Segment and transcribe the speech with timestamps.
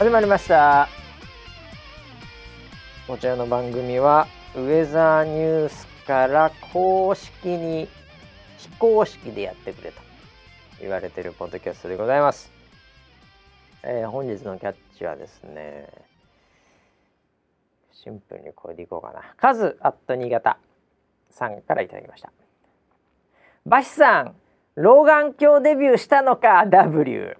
[0.00, 0.88] 始まりました。
[3.06, 7.86] こちらの番組はウェザーニュースから公式に
[8.56, 10.00] 非公式でやってくれと
[10.80, 12.50] 言われてるポッドキャストでございます、
[13.82, 15.86] えー本日のキャッチはですね
[17.92, 19.20] シンプルにこれでいこうかな。
[19.36, 20.56] カズアット新潟
[21.30, 22.32] さんからいただきました。
[23.66, 24.34] バシさん
[24.76, 27.36] 老眼鏡デビューしたのか？W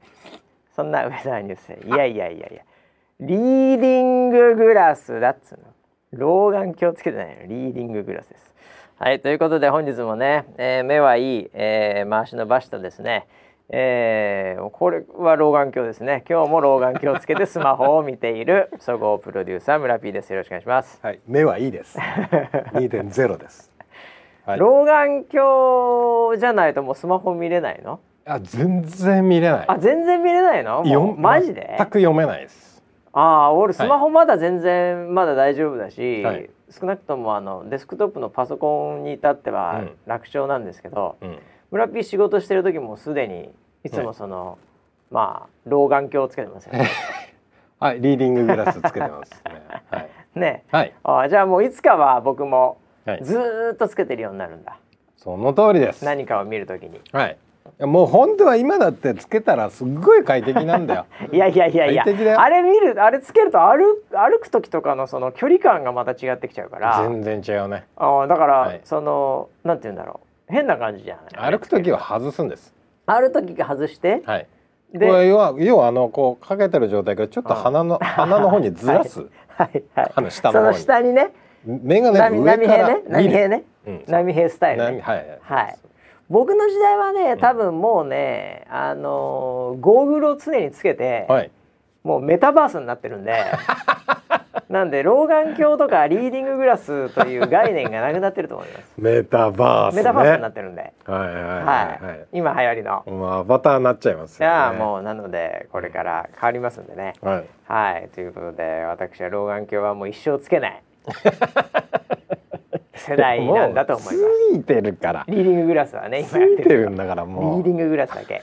[0.81, 2.63] そんなウェザーニュースでいやいやいやいや。
[3.21, 5.65] リーディンググラスだっつうの。
[6.13, 7.47] 老眼鏡つけてないの。
[7.49, 8.55] リーディンググラスです。
[8.99, 13.27] はいということで本日もね、えー目はいい、えー回しのバシとですね。
[13.69, 16.25] えーこれは老眼鏡ですね。
[16.27, 18.71] 今日も老眼鏡をつけてスマホを見ている。
[18.81, 20.33] 総合プロデューサー村 P です。
[20.33, 21.99] よろしくお願いします、はい、目はいいです。
[21.99, 23.71] 2.0です。
[24.47, 24.59] はい。
[24.59, 28.01] 老眼鏡じゃないともうスマホ見れないの？
[28.25, 29.65] あ、全然見れない。
[29.69, 30.83] あ全然見れないの？
[30.83, 31.75] もようマジで？
[31.79, 32.83] 全く読めないです。
[33.13, 41.39] ああ俺スマホまだ全然まだ大丈夫だし、はい少なくともあのデスクトップのパソコンに至ってはうん楽勝なんですけど、うん。
[41.73, 43.51] 村ピー仕事してる時もすでに
[43.85, 44.59] いつもその、
[45.11, 46.89] まあ老眼鏡をつけてますよね。
[47.81, 49.63] はい、リーディンググラスつけてますね。
[49.91, 50.09] はい。
[50.37, 50.95] ねはい。
[51.03, 53.25] ああじゃあもういつかは僕もはい。
[53.25, 54.77] ずーっとつけてるようになるんだ
[55.17, 56.05] その通りです。
[56.05, 57.01] 何かを見る時に。
[57.11, 57.37] はい。
[57.79, 61.07] いやもう本当は今だってつけたらすっごい快適なんだよ。
[61.33, 62.05] いやいやいやいや
[62.41, 67.85] あれ見るあれつけると歩歩く時とかのその距離感がまた違ってきちゃうから全然違うね。
[67.97, 71.53] ああだから、はいそのなんて言うんだろう変な感じじゃない？
[71.53, 72.75] 歩く時は外すんです。
[73.07, 74.23] ある時外して？
[74.27, 74.47] はい。
[74.93, 79.21] こでれ要は要はあのこうかけてる状態からちょっと鼻の 鼻の方にずらす。
[79.49, 80.83] はいはいあの下そのの方に。
[80.83, 81.31] 下にね
[81.65, 83.29] 眼鏡波の上から波平ね波。
[83.29, 85.39] 平ねうん波平スタイル、ね、波はいはい。
[85.43, 85.77] はい
[86.31, 91.51] 僕の時代はね多分もうね、あのーゴーグルを常につけて、はい。
[92.03, 93.45] もうメタバースになってるんで
[94.71, 100.03] なんで老眼鏡とかリーディンググラスという概念がなくなってると思いますメタバースね。
[100.03, 102.27] メタバースになってるんで、はいはいはいはいはい。
[102.33, 104.57] 今流行りの、もうアバターになっちゃいますいよね。
[104.57, 107.45] やもうなのでこれから変わりますんでねはい。
[107.67, 110.83] はいということで私は老眼鏡はもう一生つけない
[113.07, 115.25] 世代なんだと思いますもうついてるから。
[115.27, 118.43] リーディンググラスはねつ今やってるいてるんだからリもーディンググラスだけ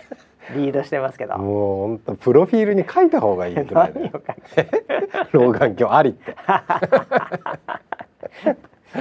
[0.55, 1.37] リードしてますけどう。
[1.39, 4.17] もう本当プロフィールに書いた方がいいぐらいで何を書
[4.61, 4.67] い
[5.31, 6.31] 老眼鏡ありって。
[6.31, 6.37] て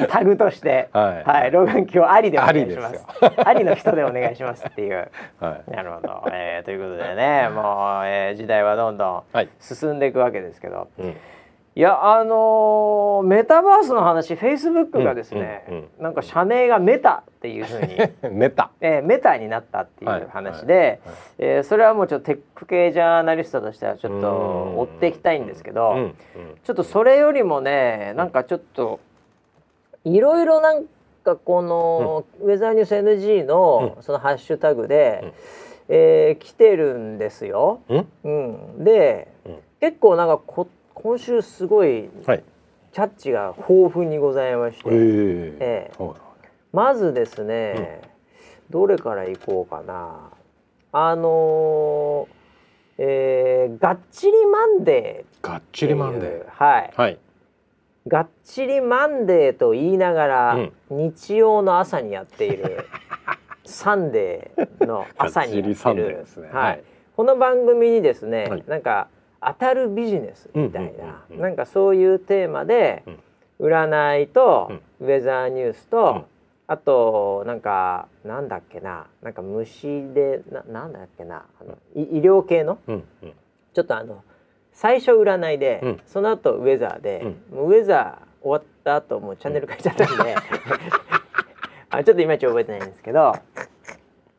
[0.09, 3.05] タグとして、はい老眼鏡ありでお願いしますす。
[3.45, 5.11] ありの人でお願いしますっていう。
[5.39, 5.71] はい。
[5.71, 9.49] なるほど、えーということでね、もう、えー時代はどんどんはい。
[9.61, 11.17] 進んでいくわけですけど、うん。
[11.77, 17.99] いやあのーメタバースの話、フェイスブックがですね、うんうんなんか社名がメタっていうふうに。
[18.35, 18.71] メタ。
[18.81, 20.99] えーメタになったっていはいう話で、はいはい
[21.39, 24.31] えーそれはもうちょっとテック系ジャーナリストとしてはちょっとう
[24.77, 26.15] ん追っていきたいんですけど、うんうん
[26.63, 28.99] ちょっとそれよりもねなんかちょっと
[30.05, 30.87] いろいろなん
[31.25, 35.33] かこの、ウェザーニュース NG のそのハッシュタグで、うん
[35.89, 37.81] えー来てるんですよ。
[37.91, 38.09] うん。
[38.25, 38.31] う
[38.81, 42.43] ん、で、うん結構なんかこ今週すごいはい。
[42.93, 44.97] キャッチが豊富にございまして、ええ。
[45.61, 46.03] ええ。
[46.03, 46.15] はい
[46.73, 48.03] まずですね、
[48.69, 50.31] どれからいこうかな。
[50.93, 52.37] あのー
[52.99, 57.01] えーがっちりマンデーがっちりマンデはいー。
[57.01, 57.19] はい。
[58.09, 60.59] がっちりマンデーと言いながら、
[60.91, 62.87] 日曜の朝にやっている
[63.65, 66.09] サンデーの朝にやがってる。
[66.09, 66.49] ですね。
[66.53, 66.83] ははいい、
[67.17, 68.65] この番組にですね、はい。
[68.67, 69.09] なんか
[69.47, 73.05] 当たるビジネスみたいな、うんうんなんかそういうテーマで、
[73.61, 76.25] 占いと、ウェザーニュースと、うん。
[76.69, 82.79] あとなんかなんだっけななんか虫でななんだっけなあのい医療系の？
[83.73, 84.25] ちょっとあの
[84.73, 86.01] 最初占いで、うん。
[86.07, 87.23] その後ウェザーで、
[87.53, 90.35] ウェザー終わった後もうチャンネル変えちゃったんで。
[91.89, 93.33] あちょっといまいち覚えてないんですけど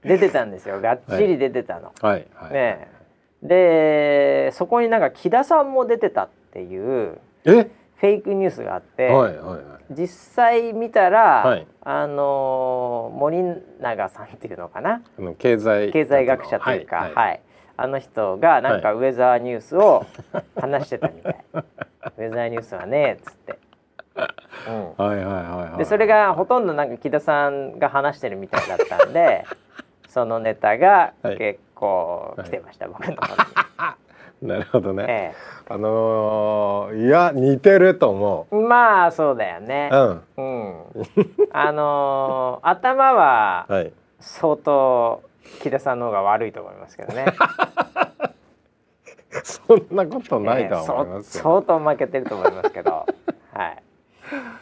[0.04, 0.82] 出てたんですよ。
[0.82, 1.94] がっちり出てたの。
[2.02, 2.28] はい。
[2.36, 2.54] はい。
[2.54, 2.97] ねえ
[3.44, 7.70] でそこになんか木田さんも出てたっていうえ？
[8.00, 9.94] フェイクニュースがあって、はいはいはい。
[9.94, 11.68] 実際見たら、はい。
[11.82, 13.38] あのー森
[13.80, 15.02] 永さんっていうのかな？
[15.40, 17.14] 経済経済学者というか、はい。
[17.14, 17.42] はい。
[17.76, 20.06] あの人がなんかウェザーニュースを
[20.60, 23.60] 話してたみたい、 ウェザーニュースはねっつって、
[24.68, 25.78] うん、はいはいはいはい。
[25.78, 29.46] でそれがほとんどなんか木田さんが話してるみたいだったんで
[30.10, 31.32] そのネタがは
[31.78, 33.38] い結構来てました、僕の方に。
[34.42, 35.06] なるほどね。
[35.08, 35.34] え
[35.70, 39.96] あのーいや似てると思え、まあそうだよねう。
[39.96, 40.00] う。
[40.42, 40.42] ん。
[40.42, 40.84] うん、
[41.52, 43.92] あのー 頭ははい。
[44.20, 45.22] 相当
[45.62, 47.26] 木田さんの方が悪いと思いますけどね。
[49.44, 53.06] そんなことないとは思いますえー相当負けてると思いますけど
[53.54, 53.84] はい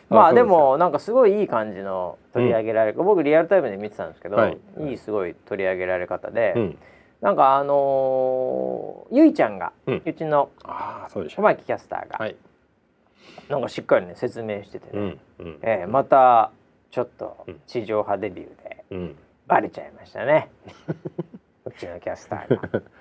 [0.09, 6.77] まあでもなんかすごいいい感じの取り上げられ、僕リアルタイムで見てたんですけど、はいい、いすごい取り上げられ方で、うん、
[7.21, 11.37] なんかあのーゆいちゃんが、ううんちのああそうでしょ。
[11.37, 12.35] 小牧キャスターが、はい、
[13.49, 15.59] なんかしっかりね説明しててね、うんうん。
[15.61, 16.51] えーまた
[16.91, 19.15] ちょっとうん地上波デビューでうん、
[19.47, 20.49] バレちゃいましたね。
[21.65, 22.81] うちのキャスターが。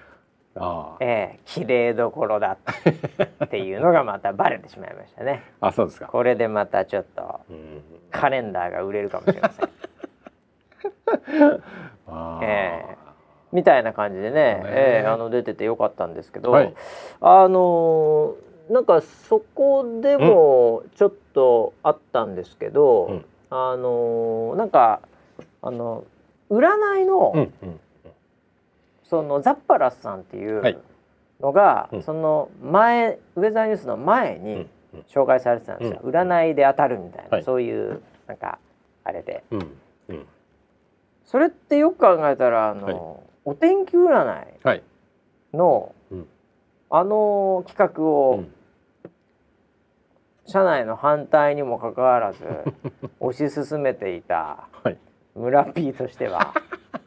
[0.56, 2.56] あええ綺麗どころだ
[3.44, 5.42] っていうのがまたバレてしまいましたね。
[5.60, 7.82] ああそうですか、これでまたちょっとうん、
[8.12, 9.70] カレンダーが売れるかもしれません。
[12.42, 13.03] ええ
[13.54, 14.62] みたいな感じでね、ね。
[14.66, 16.74] ええあの出ててよかったんですけど、はい。
[17.20, 23.24] あのーなんかそこでもちょっとあったんですけど、うん。
[23.50, 25.00] あのーなんか
[25.62, 26.04] あの
[26.50, 27.80] 占いの、うんうん
[29.04, 30.80] そのザッパラスさんっていはいう
[31.40, 32.02] のが、うん。
[32.02, 35.00] その前ウェザーニュースの前に、うんうん。
[35.08, 37.44] 紹介されてたんですよ、うん占いで当たるみたいな、はい。
[37.44, 38.58] そういうなんか
[39.04, 39.44] あれで。
[39.52, 39.76] うん
[40.08, 40.26] うん。
[41.24, 44.82] それってよく考えたらあの、はいお天気占いはい、
[45.52, 46.26] の、うん。
[46.90, 48.50] あの企画うを、ん。
[50.46, 52.44] 社内の反対にもかかわらず
[53.20, 54.98] 推し進めていたはい。
[55.34, 56.52] 村 P としては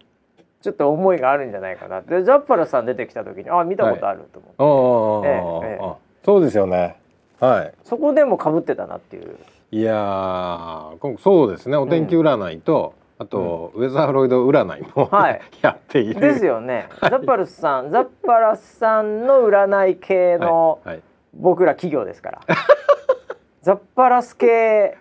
[0.61, 2.01] ちょっと思いがあるんじゃないかな。
[2.01, 5.95] でザッパラさん出てきた時にあ見たことあると思って、ああ、えええ。
[6.25, 6.99] そうですよね。
[7.39, 9.37] はそこでもかぶってたなっていう。
[9.69, 11.77] いいやそうですね。
[11.77, 15.41] お天気占いと、あと、ウェザーロイド占いも、はい。
[15.61, 16.21] やっている。
[16.21, 16.87] ですよね。
[17.01, 21.03] ザッパルスさん、ザッパラスさんの占い系のはい、はい。
[21.33, 22.41] 僕ら企業ですから。
[23.61, 24.97] ザッパラス系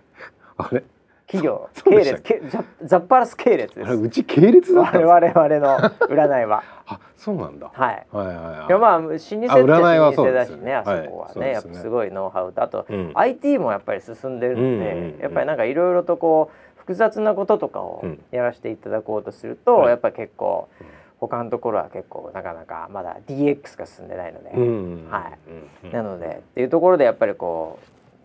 [0.57, 0.83] あれ？
[1.27, 2.41] 企業系列け？
[2.47, 3.93] ザザッパラス系列です。
[3.93, 5.77] うち系列だったん我々の
[6.07, 6.63] 占いは。
[6.87, 7.69] あそうなんだ。
[7.71, 8.07] はい。
[8.11, 8.67] はいはいはい。
[8.67, 12.63] いやまあ老舗って老占いはそう舗だしねあそはいこはそうですねねやっぱすごいノウハウと。
[12.63, 13.11] あと、うん。
[13.13, 15.19] IT もやっぱり進んでるので、うんうんうん。
[15.19, 18.23] やっぱりなんかいろいろとこう複雑なこととかをうん。
[18.31, 19.89] やらせていただこうとすると、はい。
[19.89, 20.87] やっぱり結構うん。
[21.19, 25.07] 他のところは結構なかなかまだ DX が進んでないので、うん。
[25.09, 25.49] はい。
[25.83, 25.89] うん。
[25.89, 25.91] うん。
[25.91, 27.79] なのでっていうところでやっぱりこ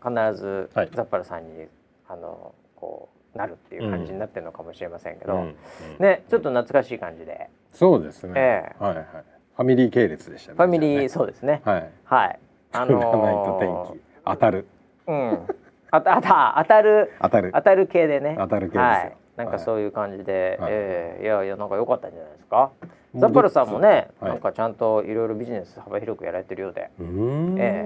[0.05, 0.91] う必ずはい。
[0.95, 1.67] ザッパルさんに
[2.09, 5.41] あのこうなるっていう感じになってるのかもしれませんけど、うん。
[5.41, 5.55] うん。
[5.99, 8.85] ねちょっと懐かしい感じで、そうですね、ええ。
[8.85, 9.07] はいはい
[9.55, 11.61] ファミリー系列でしたねファミリー、じゃそうですね。
[11.65, 11.91] はい。
[12.05, 12.39] はい。
[12.73, 14.67] あのー 当たる。
[15.07, 15.47] うん
[15.95, 17.53] あたあた当たる当たる。
[17.53, 18.35] 当たる系でね。
[18.39, 18.81] 当たる系ですよ。
[18.81, 20.73] はい、なんかそういう感じで、はい。
[20.73, 21.23] ええ。
[21.23, 22.73] いやいやなんか良かったんじゃないですか。
[23.15, 24.33] ザッパルさんもね、はい。
[24.33, 26.91] なんかちゃんといろいろビジネス幅広くやられてるようで。
[26.99, 27.57] うーん。
[27.59, 27.85] え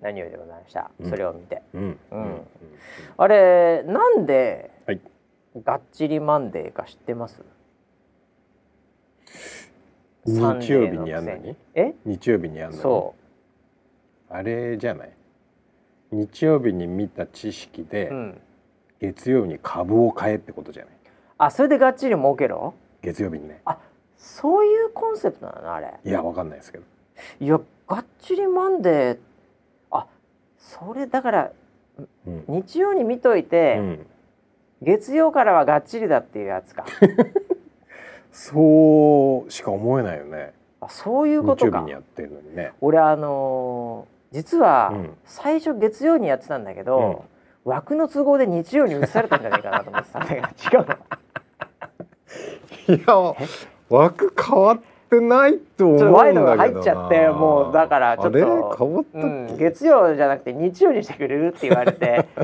[0.00, 1.10] 何よりでございました、うん。
[1.10, 1.60] それを見て。
[1.74, 1.98] うん。
[2.12, 2.46] うん。
[3.16, 5.00] あれなんで、はい。
[5.64, 7.42] がっちりマンデーか知ってます？
[10.24, 10.40] 日
[10.72, 11.56] 曜日にやんのに？
[11.74, 11.94] え？
[12.04, 12.82] 日曜日にやんのに？
[12.82, 13.16] そ
[14.30, 15.10] あれじゃない？
[16.10, 18.40] 日曜日に見た知識で、う、うん、
[19.00, 20.94] 月曜日に株を買えってことじゃない？
[21.38, 23.62] あそれでがっちり儲けろ月曜日にね。
[24.16, 25.94] そういうコンセプトなのあれ。
[26.04, 26.84] いやわかんないですけど。
[27.40, 29.18] いやがっちりマンデー。
[29.92, 30.06] あ
[30.58, 31.52] それだから
[32.26, 34.06] うん、日曜に見といて、うん、
[34.82, 36.84] 月曜からはがっちりだっていうやつか。
[38.30, 40.52] そうしか思えないよね。
[40.80, 41.70] あそういうことか。
[41.70, 42.72] 日曜日にやってるのにね。
[42.80, 45.10] 俺あのー実はうん。
[45.24, 47.24] 最初月曜にやってたんだけど、
[47.64, 50.96] 枠の都合で日曜に移されたんじゃないかなと思ってたんだけど違うの。
[52.96, 53.34] いや
[53.90, 54.80] 枠変わっ
[55.10, 56.18] てないと思うんだけどな。
[56.18, 58.38] ワイドが入っちゃってもうだからちょっと
[58.78, 62.26] 変わったっけ、うん、月曜じゃなくて日曜にしてくれるって言われて。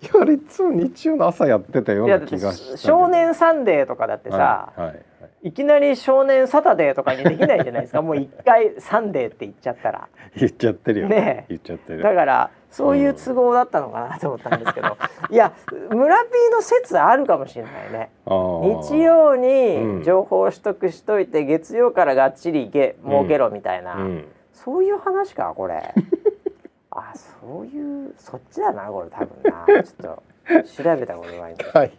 [0.00, 4.94] いやあれいつも日曜の朝やってたような気がした少年サンデーとかだってさ、はいはい。
[4.94, 5.00] は
[5.42, 8.02] いいきなり少年サタデーとかにできないじゃないですか。
[8.02, 10.08] もう一回サンデーって言っちゃったら。
[10.36, 11.08] 言っちゃってるよ。
[11.08, 11.44] ね。
[11.44, 12.02] え言っちゃってる。
[12.02, 14.96] だからそういう都合だったのかなと思ったんですけど、
[15.30, 15.52] いや
[15.90, 18.10] 村 P の説あるかもしれないね。
[18.26, 19.40] 日曜うん。
[19.40, 24.24] に情報を取得しといて月曜からがっちりげ儲けろみたいな、うん。
[24.52, 25.82] そういう話かこれ。
[26.90, 29.64] あそういうそっちだなこれ多分な。
[29.84, 31.64] ちょっと調べたことないんで。
[31.64, 31.92] はい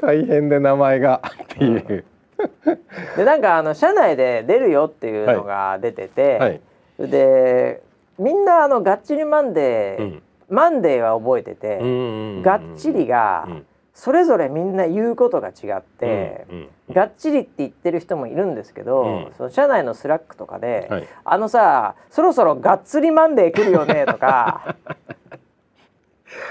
[0.00, 2.04] 改変で名前がっていう、
[3.16, 6.60] でなんかあの社内で出るよっていうのが出てて、はい、
[6.98, 7.82] で
[8.18, 10.22] みんなあのがっちりマンデー、うん。
[10.50, 13.66] マンデーは覚えてて、うんがっちりがうん。
[13.96, 19.32] それぞれみんな言うことが違って、うんがっちりって言ってる人もいるんですけど、うん。
[19.36, 21.08] その社内の Slack とかで、はい。
[21.24, 24.76] あのさそろそろがっつりマンデー来るよねとか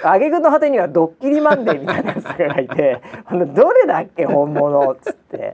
[0.03, 5.53] 挙句の果てにはドッキリマンデーみたいなやつがいて どれだっけ本物っつって。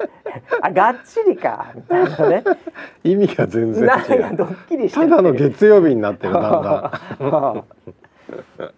[0.61, 2.43] あがっちりかみたいなね。
[3.03, 6.91] 意味が全然なんか違うドッキリしてただの月曜日になってるだんだ。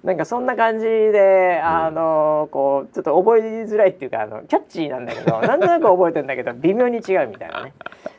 [0.04, 7.74] なんかそんな感じで、あのこうちょっと覚えづらいっていうかあのキャッチーなんだけどなんとなく覚えてんだけど微妙に違うみたいなね。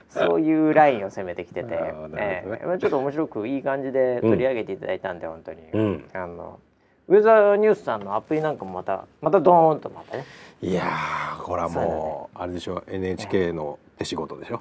[0.08, 1.94] そういうラインを攻めてきてて、ね。
[2.18, 2.66] ええ。
[2.66, 6.04] まあちょっと面白くいい感じで取り上げていただいたんで、本当に、うん。
[6.12, 6.58] あの
[7.12, 10.24] ウェザーニュースさんのアプリなんかもまたまたドーンとまたね。
[10.62, 14.60] いやーこれはもうあれでしょ NHK の手仕事でしょ？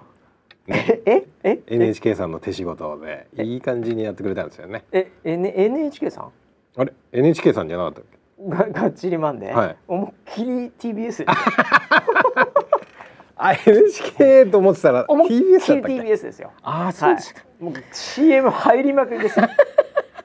[0.68, 4.84] えええ NHK さんの手仕事でいい感じにやってくれたんですよね。
[4.92, 6.32] え N NHK さん？
[6.76, 8.20] あれ？NHK さんじゃなかったっけ？
[8.74, 9.76] ががっちりマンデー、はい。
[9.88, 11.24] 思いっきり TBS
[13.38, 16.52] あ NHK と思ってたら TBS だったっけ？TBS ですよ。
[16.64, 19.48] ああそうですか、もう CM 入りまくりですよ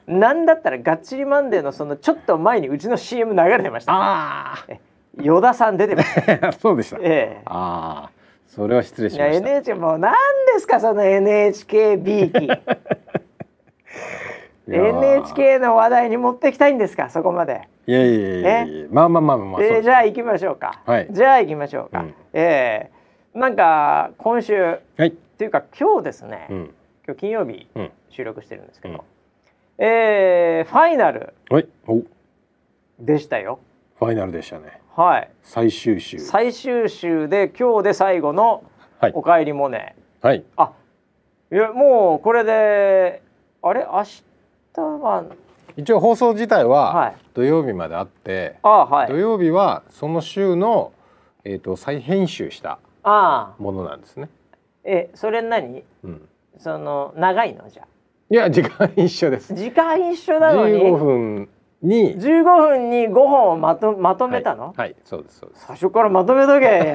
[0.07, 3.91] なんだったらがっちりマンデーのそのちょっと前にうちの CM 流れてました。
[3.93, 4.65] あ
[5.19, 6.47] 依田さん出てました。
[6.47, 8.11] あ そうでした、えああ
[8.47, 9.49] それは失礼しました。
[9.49, 10.13] NHK もう何
[10.53, 14.87] ですかその NHK びいきいやー。
[14.87, 17.67] NHK の話題に持ってきたいんですかそこまで。
[17.85, 21.07] いやいやいやいやまあまあまあまあ、まあ、えーじゃあ行きましょうか、はい。
[21.09, 22.15] じゃあ行きましょうか、うん。
[22.33, 22.89] え
[23.35, 23.37] え。
[23.37, 26.73] なんか今週っはい、ていうか今日ですね、うん、
[27.05, 29.01] 今日金曜日うん、収録してるんですけど、うん
[29.77, 31.67] えーファイナルはい。
[31.87, 32.01] お。
[32.99, 33.59] でしたよ。
[33.99, 34.81] ファイナルでしたね。
[34.95, 35.29] はい。
[35.43, 36.17] 最終週。
[36.19, 38.63] 最終週で今日で最後の
[38.99, 39.95] はい「おかえりモネ。
[40.21, 40.71] はい」あ
[41.51, 43.21] いやもうこれで
[43.61, 43.81] あれ？
[43.85, 45.23] 明日は。
[45.75, 47.15] 一応放送自体ははい。
[47.35, 49.07] 土曜日まであって、あはい。
[49.09, 50.91] 土曜日はその週の
[51.43, 53.61] えっ、と再編集したああ。
[53.61, 54.27] ものなんですね。
[54.83, 55.83] えそれ何？
[56.03, 56.27] うん。
[56.57, 57.69] その長いの？
[57.69, 57.83] じゃ
[58.29, 59.53] いや時間一緒です。
[59.53, 61.49] 時間一緒なのに？15分
[61.81, 62.15] に。
[62.17, 65.65] 15分に5本をまとまとめたの、はい、はい、そうですそうです。
[65.65, 66.93] 最初からまとめとけ。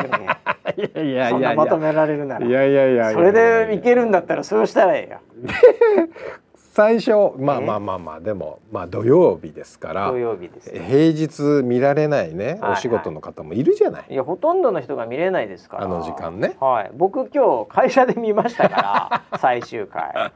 [0.77, 2.47] いやいやそんなまとめられるなら。
[2.47, 5.21] いやいやいやいやそれでいけるんだったらそうしたらいいよ
[6.73, 14.07] 最初まあえまあまあまあでもまあ土曜日ですから土曜日ですよ平日見られないね、はいお仕事の方もいるじゃない。
[14.09, 15.85] いやほとんどの人が見れないですから。
[15.85, 16.57] あの時間ね。
[16.59, 16.91] はい。
[16.95, 20.33] 僕今日会社で見ましたから 最終回。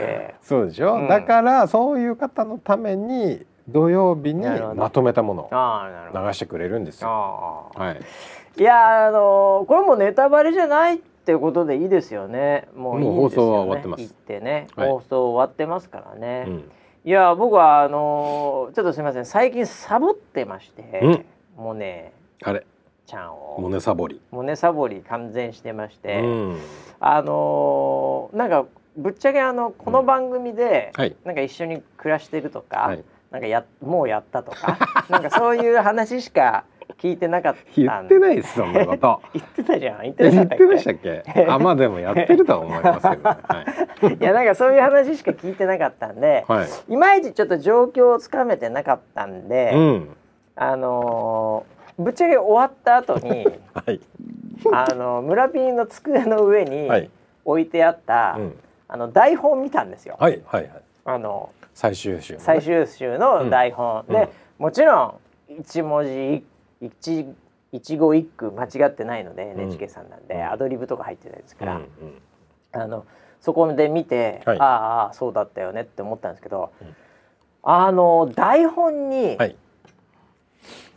[0.00, 1.08] えそうでしょ、うん。
[1.08, 6.24] だからそういう方のために土曜日にまとめたものー、ああなるほど。
[6.24, 7.70] を流してくれるんですよ。
[7.74, 8.60] はい。
[8.60, 16.70] いやあのこれもネタバレじゃないってことでいいですよねもういいね、もう放送は終わってます行ってね、はい放送終わってますからね、うん。
[17.04, 21.24] いや僕はあのちょっとすみません最近サボってまして、
[21.56, 22.12] モネ
[22.44, 22.64] あれ
[23.06, 24.20] ちゃんモをネサボり。
[24.30, 26.58] モネサボり完全してまして、うん。
[27.00, 28.66] あのなんか
[28.96, 31.16] ぶっちゃけあのこの番組で、はい。
[31.24, 33.04] なんか一緒に暮らしてるとか、はい。
[33.32, 34.78] なんかやもうやったとか
[35.10, 36.64] なんかそういう話しか
[36.94, 39.22] 聞いてなかった言ってないですそんなこと。
[39.34, 40.30] 言ってたじゃん言ってま
[40.78, 41.46] したっっけ？
[41.48, 43.38] あまあでもやってるとは思いますけど、ね。
[43.48, 43.62] は
[44.10, 44.16] い。
[44.16, 46.66] けいやなんかそういう話しか聞いてなかったんで、はい。
[46.88, 50.16] いまいちちょっと状況をつかめてなかったんで、うん。
[50.56, 54.00] あのーぶっちゃけ終わった後に はい。
[54.72, 57.10] あの村ピーの机の上にはい。
[57.44, 58.58] 置いてあった、うん。
[58.88, 60.16] あの台本見たんですよ。
[60.18, 60.72] はいはいはい。
[61.04, 62.44] あの最終週のね。
[62.44, 64.28] 最終週の台本、で、うんうん
[64.58, 65.14] もちろん
[65.60, 66.44] 一文字一
[66.80, 69.60] 一語一句間違ってないので、ん。
[69.60, 70.50] NHK さんなんで、うん。
[70.50, 71.80] アドリブとか入ってないですから。
[72.72, 73.04] あの
[73.40, 74.58] そこで見て、はい。
[74.60, 76.96] ああそうだったよねって思ったんですけど、うん。
[77.62, 79.56] あの台本にはい。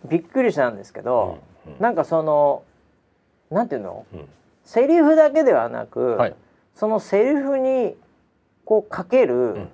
[0.08, 1.80] びっくりしたんですけど、うんうん。
[1.82, 2.64] なんかその
[3.50, 4.06] なんていうの？
[4.14, 4.30] うん。
[4.64, 6.36] セリフだけではなく、はい。
[6.76, 7.96] そのセリフに
[8.66, 9.70] こうかけるうん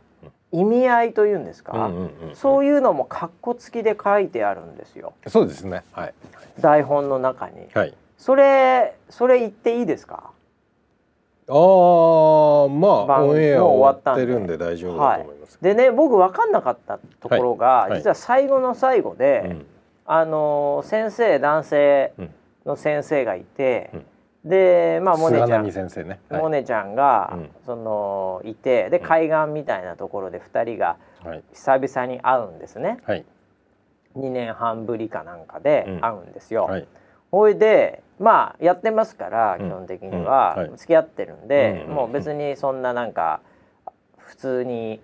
[0.60, 2.36] 意味合いというんですか、うんうんうん。
[2.36, 5.84] そういうのもカッコ付きで書いてあるんですよそうですね。
[5.92, 6.14] はい。
[6.60, 7.68] 台本の中に。
[7.74, 7.94] はい。
[8.18, 10.32] それそれ言っていいですか？
[11.48, 15.60] ああまあオンエア終わってるんで大丈夫だと思います。
[15.62, 19.66] でね僕分かんなかったところが、はいはい実は最後の最後で、うん
[20.08, 22.34] あのー先生男性うん
[22.66, 23.92] の先生がいて、
[24.46, 26.20] でまあモネ菅ちゃん、波先生ね。
[26.30, 26.42] はい。
[26.42, 27.50] モネちゃんが、うん。
[27.66, 29.06] そのいてでうん。
[29.06, 31.44] 海岸みたいなところで2人がはい。
[31.54, 33.00] 久々に会うんですね。
[33.06, 33.26] はい。
[34.16, 36.02] 2年半ぶりかなんかでうん。
[36.02, 36.66] 会うんですよ。
[36.66, 36.88] はい。
[37.32, 39.68] ほいでまあやってますからうん。
[39.68, 40.24] 基本的にうん。
[40.26, 40.72] は、はい。
[40.78, 43.42] 付き合ってるんで、うんもう別にそんななんか
[44.20, 45.02] 普通に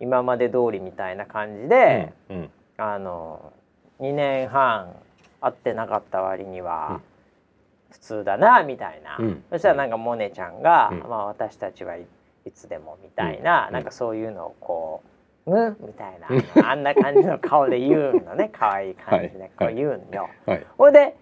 [0.00, 2.36] 今まで通りみたいな感じで、うん。
[2.36, 2.50] うん。
[2.78, 3.52] あの
[4.00, 4.94] 2年半
[5.42, 6.66] 会ってなかった割にうん。
[6.66, 7.00] は
[7.90, 9.44] 普通だなみたいな、うん。
[9.50, 10.98] そしたらなんかモネちゃんが、うん。
[11.00, 12.06] まあ、私たちはい
[12.44, 13.72] いつでもみたいな、うん。
[13.74, 15.02] なんかそういうのをこ
[15.46, 18.50] う「うん?」みたいな、あんな感じの顔で言うのね。
[18.56, 20.28] 可愛い感じでこう言うんよ。
[20.46, 20.66] はい。
[20.76, 21.16] ほいで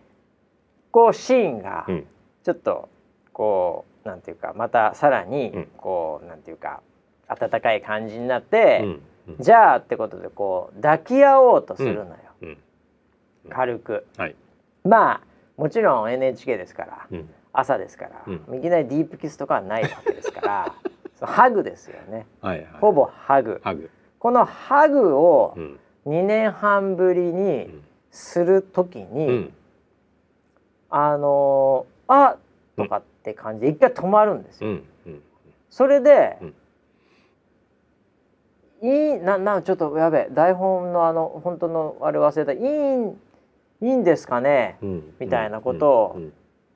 [0.91, 2.07] こうシーンがうん。
[2.43, 2.89] ちょっと
[3.33, 5.67] こうなんていうかまたさらにうん。
[5.77, 6.81] こう、なんていうか
[7.29, 8.99] 温かい感じになって、
[9.41, 12.59] じゃあってことでこう抱き合おうとするのよ、うん。
[13.51, 14.07] 軽く。
[14.17, 14.37] はい。
[14.85, 15.21] まあ
[15.57, 17.29] もちろん NHK ですからうん。
[17.53, 18.59] 朝ですから、うん。
[18.59, 20.75] いきなりディープキスとかはないわけですから
[21.27, 22.27] ハグですよね。
[22.43, 22.69] はいはい。
[22.81, 23.63] ほぼハグ。
[24.19, 25.79] このハグをうん。
[26.07, 27.85] 2年半ぶりうにん。
[28.11, 29.55] する時に、うん。
[30.91, 32.37] あのーあ
[32.77, 34.79] とかって感じで一回止まるんですよ。
[35.71, 36.55] それで、うん。
[38.83, 42.61] いいななちょっとやべえ台本のあの本当のあれ忘れたいい
[42.97, 43.19] ん
[43.83, 45.15] いいんですかね、うん。
[45.19, 46.33] みたいなことをうん。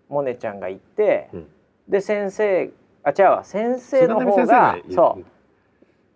[0.08, 1.46] モネちゃんが言って、うん。
[1.88, 2.70] で先生
[3.02, 3.44] あ違うわ。
[3.44, 5.18] 先生の方が言そ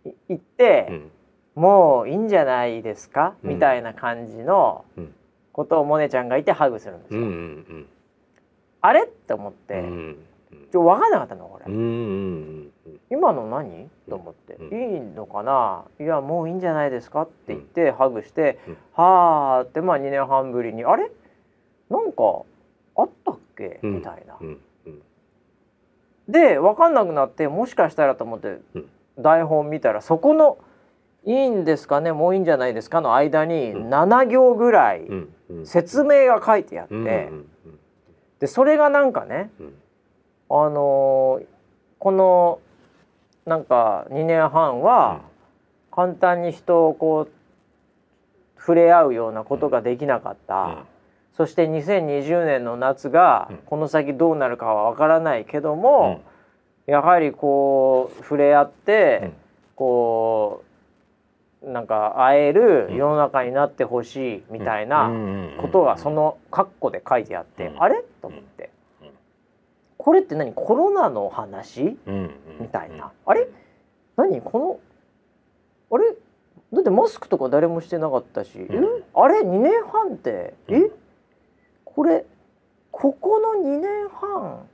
[0.05, 0.09] う。
[0.09, 1.11] い言って、うん。
[1.55, 3.51] もういいんじゃないですか、うん。
[3.51, 5.15] みたいな感じのうん。
[5.53, 7.21] ことをモネちゃんが言ってハグするんですよ。
[7.21, 7.87] うんうん
[8.81, 9.05] あれ？
[9.05, 10.17] って思って、うん。
[10.53, 10.69] うん。
[10.71, 12.73] ちょ分かんなかったのこれ、うんうんうん
[13.11, 13.89] 今の何？
[14.09, 14.95] と思って、うん。
[14.95, 15.85] いいのかな？
[15.99, 17.23] いやもういいんじゃないですか？
[17.23, 18.77] って言って、ハグして、うん。
[18.93, 21.11] はあってまあ2年半ぶりにあれ？
[21.91, 22.43] なんか
[22.97, 23.95] あったっけ、うん。
[23.97, 24.39] みたいな。
[26.29, 28.89] で分かんなくなってもしかしたらと思ってうん。
[29.19, 30.59] 台本見たらそこの
[31.25, 32.13] 「いいんですかね？
[32.13, 33.89] もういいんじゃないですか」の間にうん。
[33.91, 35.09] 7行ぐらい
[35.65, 37.31] 説明が書いてあって、
[38.41, 39.75] でそれがなんかねうん。
[40.51, 41.47] あのー
[41.99, 42.59] この
[43.47, 45.21] なんか2年半は
[45.93, 47.31] 簡単に人をこう
[48.59, 50.85] 触れ合うようなことができなかった、
[51.37, 53.57] そして2020年の夏がうん。
[53.67, 56.23] この先どうなるかはわからないけども、
[56.87, 59.33] やはりこう触れ合って、うん。
[59.77, 60.65] こ
[61.63, 62.97] うなんか会えるうん。
[62.97, 65.11] 世の中になってほしいみたいな
[65.61, 67.83] ことがその括弧で書いてあって、うん。
[67.83, 68.03] あれ？
[68.23, 68.71] と思って、うん
[70.05, 70.53] これって何？
[70.53, 71.97] コロナの話？
[72.61, 73.49] みたいな、あれ？
[74.17, 74.43] 何？
[74.43, 74.79] この
[75.91, 76.15] あれ？
[76.75, 78.51] だってマスクとか誰もしてなかったし、
[79.15, 80.53] あれ？2年半って。
[80.69, 80.91] え、うん。
[81.87, 82.27] これ
[82.91, 84.67] ここの2年半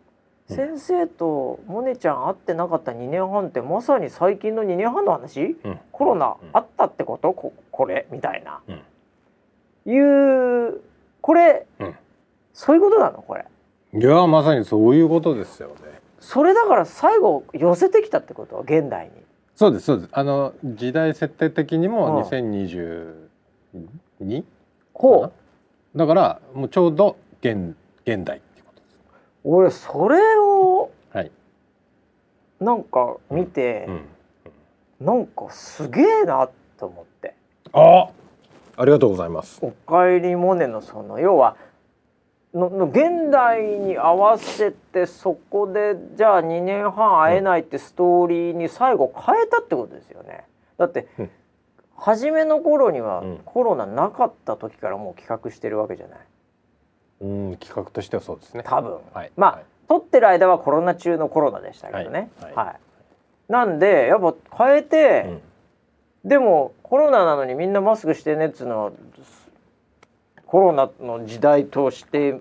[0.48, 0.56] うん。
[0.56, 5.56] 先生とモネちゃん会ってなかった2年半ってまさに最近の2年半の話？
[5.92, 7.32] コロナあったってこと？
[7.34, 8.08] ここれ？
[8.10, 8.60] みたいな、
[9.86, 10.80] いう
[11.20, 11.94] これ、うん。
[12.52, 13.22] そういうことなの？
[13.22, 13.44] これ
[13.92, 15.74] いやまさにそういうことですよね。
[16.20, 18.60] それだから最後寄せてきたってこと？
[18.60, 19.12] 現代に。
[19.56, 20.08] そうですそうです。
[20.12, 21.92] あの時代設定的にうん。
[21.92, 24.44] も2022
[24.92, 25.32] こ
[25.94, 25.98] う。
[25.98, 27.74] だからもうちょうど現
[28.06, 29.00] 現代ってことです。
[29.44, 31.30] 俺それをはい、
[32.60, 33.88] なんか見て
[35.00, 36.48] う、ん、なんかすげえな
[36.78, 37.34] と思って。
[37.72, 38.08] あ
[38.76, 41.56] ありがとうございます「おかえりモネ」のその要は
[42.54, 50.44] のの現代に合わせてそこでじゃあ2年半会えないってストーリーに最後変えたってことですよね。
[50.76, 51.30] だって、うん。
[51.96, 53.40] 初めの頃にはうん。
[53.44, 56.18] コロナなかった時からもう企画してるわけじゃない。
[57.20, 58.62] うん企画としてはそうですね。
[58.64, 58.98] 多分。
[59.12, 59.32] はい。
[59.36, 62.30] まあ撮ってる間はコロナ中のコロナでしたけどね。
[62.40, 62.56] ははいい。
[62.56, 62.80] はい。
[63.52, 65.24] なんでやっぱ変えて、
[66.24, 66.28] うん。
[66.28, 68.92] でもコロナなのにみんなマスクしてねっつうのは
[70.50, 72.40] コロナの時代として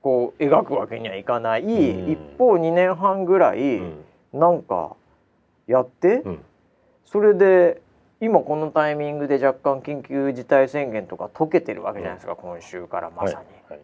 [0.00, 2.10] こう描くわけにはいかない、うん。
[2.10, 4.04] 一方2年半ぐらいうん。
[4.32, 4.96] なんか
[5.66, 6.44] やって、うん。
[7.04, 7.82] それで
[8.22, 13.34] 今このタイミングで若干緊急事態宣言とか解けてるわけじゃないですか、今週からまさに。
[13.34, 13.44] はい。
[13.72, 13.80] はい。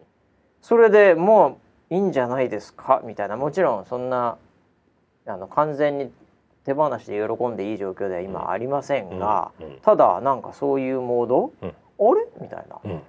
[0.59, 1.59] それでも
[1.91, 3.37] ういいんじゃないですかみたいな。
[3.37, 4.37] もちろんそんな
[5.27, 6.11] あの完全に
[6.65, 9.65] 手放しで喜んでいい状況では今ありませんが、うん。
[9.67, 9.77] うん。
[9.83, 11.69] ただなんかそういうモード、うん。
[11.69, 12.27] あれ？
[12.41, 13.01] みたいな、うん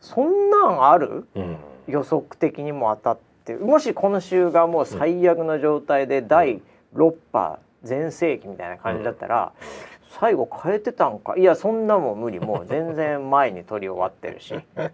[0.00, 1.26] そんなんある？
[1.34, 1.56] うん。
[1.86, 3.54] 予測的にも当たって。
[3.56, 6.60] もし今週がもう最悪の状態で第
[6.94, 9.52] 6波全盛期みたいな感じだったら、
[10.20, 11.36] 最後変えてたんか？
[11.36, 12.40] いやそんなもん無理。
[12.40, 14.54] もう全然前に取り終わってるし。
[14.54, 14.92] はい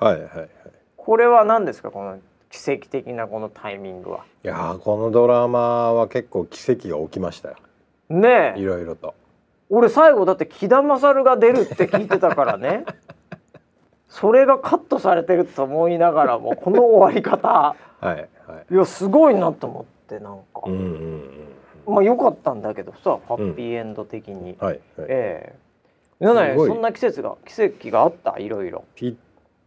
[0.00, 0.48] はいはい。
[0.96, 1.90] これは何ですか？
[1.90, 2.18] この
[2.50, 4.24] 奇跡的なこのタイミングは。
[4.44, 7.56] いやーこのドラマは結構奇跡が起きましたよ。
[8.10, 8.60] ねえ。
[8.60, 9.14] いろいろと。
[9.70, 12.84] 俺最後だって木田勝が出るって聞いてたからね
[14.12, 17.48] それがカットされてると思いながらもこの終わり方。
[17.48, 18.74] はいはい。
[18.74, 20.78] いやすごいなと思ってなんか、うんうん
[21.86, 21.94] うん。
[21.94, 25.06] まあ良かったんだけどさハッピーエンド的に、はいはい。
[25.08, 25.54] え
[26.20, 26.24] え。
[26.24, 26.68] なのすごい。
[26.68, 28.38] にそんな季節が奇跡があった？
[28.38, 28.84] いろいろ。
[28.94, 29.14] ぴっ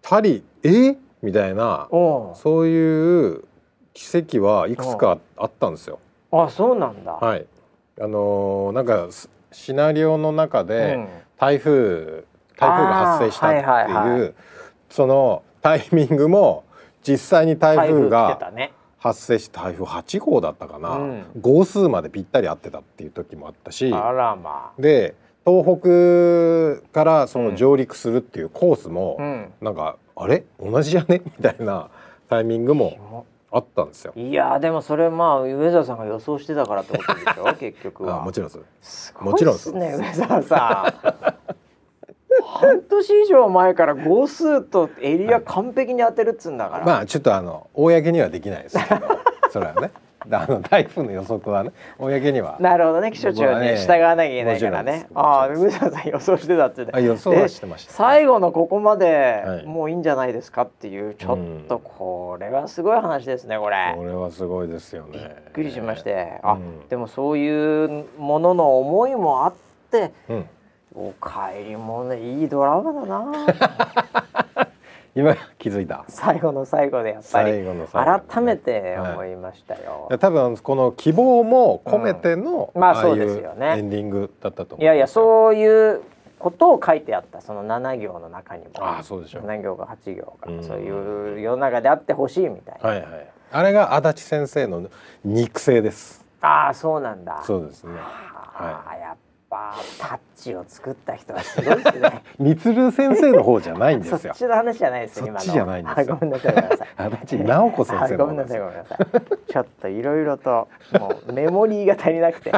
[0.03, 0.95] たりえ？
[1.23, 2.35] みたいなうん。
[2.35, 3.43] そういう
[3.93, 5.97] 奇跡はいくつかあったんですよ。
[6.31, 7.47] あそうなんだ、はい。
[7.99, 11.07] あのーなんかスシナリオの中うでん。
[11.39, 12.25] 台風
[12.57, 14.31] 台風が発生したっていう、はいはいは
[14.89, 16.63] そのタイミングも
[17.01, 18.39] 実際に台風が
[18.99, 21.25] 発生して台風8号だったかな、うん。
[21.41, 23.89] 号数までぴったり合ってたっていう時もあったし。
[23.89, 25.15] まで
[25.45, 25.79] 東
[26.83, 29.53] 北からその上陸するっていうコースも、あうん。
[29.61, 30.43] なんかあれ？
[30.59, 31.21] 同じじゃね？
[31.23, 31.89] みたいな
[32.29, 34.13] タイミングもあったんですよ。
[34.15, 37.53] いやーでもそれまあ上澤さんが予想してたからってことでしょ？
[37.59, 38.21] 結局は。
[38.21, 39.07] あもちろんです。
[39.07, 39.71] すごいもちろんっす。
[39.71, 40.93] ね上澤さ
[41.31, 41.34] ん
[42.45, 49.01] 半年以上前から号数とエリア完璧に当てるっつうんだから、まあちょっとあの公にはできないですけど。
[49.49, 49.91] それはね。
[50.31, 51.71] あの台風の予測はね。
[51.99, 52.57] 公には。
[52.59, 53.11] なるほどね。
[53.11, 55.61] 気象庁にね従わなきゃいけないからね、ああです。
[55.61, 56.91] 上澤さん予想してたってね。
[56.93, 59.65] あ予想はしてました、最後のここまではい。
[59.65, 63.93] もういいんじゃないですかっていうちょっとこれはすごい話ですねこれ。
[63.95, 65.11] これはすごいですよね。
[65.13, 66.87] びっくりしまして、あ、うん。
[66.89, 69.53] でもそういうものの思いもあっ
[69.91, 70.45] てうん、
[70.95, 73.31] おかえりもねいいドラマだな。
[75.15, 76.03] 今気づいた？
[76.09, 82.81] 最後の最後でやっぱり最後の最後、改めて思いましたよ、多分この希望も込めての、うん。
[82.81, 83.77] まあそうですよね。
[83.77, 84.83] エンディングだったと思う。
[84.83, 86.01] いやいやそういう
[86.37, 87.39] ことを書いてあった。
[87.39, 88.71] その7行の中にも。
[88.75, 89.43] ああそうでしょう。
[89.43, 90.63] 7行か8行か、うん。
[90.63, 93.27] そういう世の中であってほしいみたいな、はいはい。
[93.53, 94.83] あれが足立先生の
[95.23, 96.25] 肉声です。
[96.41, 97.41] ああそうなんだ。
[97.43, 97.93] そうですね。
[97.97, 99.15] ああやっ
[99.55, 104.35] ぱタッチを作った人はすごいですね みつる先生の方じゃないんでそすよっ。
[104.35, 108.47] ちの話じゃないですそっちじゃないんですよあごめんなさいごめんなさい足立直子先生ごめんな。
[108.47, 108.97] さいごめんなさい
[109.51, 110.67] ちょっといろいろと
[110.99, 112.51] もうメモリーが足りなくて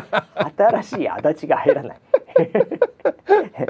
[0.58, 1.98] 新しい足立が入らない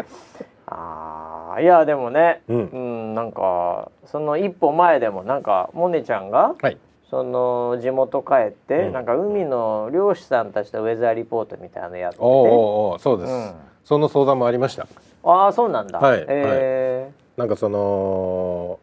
[0.69, 2.53] あーいやでもねう。
[2.53, 6.77] うんんなんかその一歩前でもなんかモネちゃんがはい。
[7.10, 8.93] その地元帰って、うん。
[8.93, 12.24] なんか海の漁師さんたちとウェザーリポートみたいなのやってて。
[12.24, 13.54] おうおそうです、うん。
[13.84, 14.88] その相談もありました。
[15.24, 17.12] ああそうなんだ、はいえ。
[17.38, 18.80] なんかその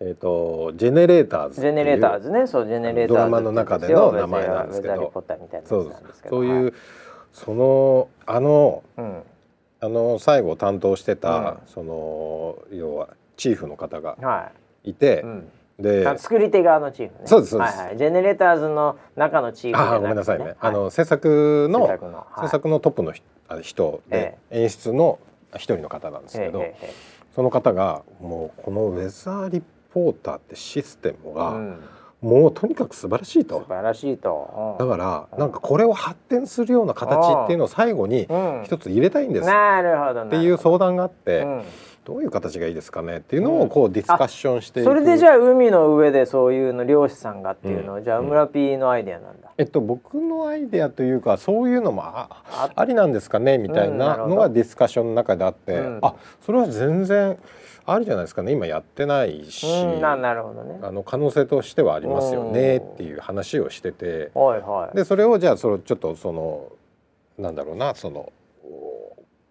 [0.00, 2.46] えっ、とジェネレーターズージェネレーターズズね。
[2.46, 4.94] そうジェネレーターズドラマの中での名前なんですけど。
[4.94, 6.36] ウェザーリポーターみたいなそうですやつなんですけど。
[6.36, 6.68] そうい。
[6.68, 6.74] う、
[7.32, 9.22] そのあのうん。
[9.80, 11.58] あの最後担当してた、うん。
[11.66, 14.52] その要はチーフの方がは
[14.84, 17.20] いて、うんであ作り手側のチーフね。
[17.24, 17.78] そうですそうです。
[17.78, 20.56] はいはい、ジェネレーターズの中のチーフじゃなくて、あごめんなさいね、はい。
[20.60, 23.12] あの制作の制作の、トップの
[23.62, 25.20] 人で、演出の
[25.54, 29.62] 一人の方なんですけど、ええええその方がもうこのウェザーリ
[29.94, 31.80] ポーターってシステムが、うん。
[32.20, 33.60] もうとにかく素晴らしいと。
[33.60, 34.88] 素晴らしいと、うん。
[34.88, 38.62] だからなんかこれを発展するような形っていうのを最後にうん。
[38.64, 39.44] 一つ入れたいんです。
[39.44, 40.26] っなるほど。
[40.26, 41.62] ていう相談があっうてん
[42.08, 55.98] どういう形がいいですかねっていうのをこうディスカッションしてそれでじゃあ海の上でそういうの漁師さんがっていうのは、じゃあうん村 P のアイデアなんだ、えっと僕のアイデアというかそういうのもああありなんですかねみたいなのがディスカッションの中であって、うん。
[56.00, 56.14] あ
[56.46, 57.38] それは全然
[57.84, 58.52] ありじゃないですかね。
[58.52, 60.78] 今やってないし、うんななるほどね。
[60.80, 64.30] あの可能性としてはありますよねっていう話をしてて。
[64.32, 64.96] はいはい。
[64.96, 66.72] でそれをじゃあそのちょっとその
[67.36, 68.32] なんだろうなその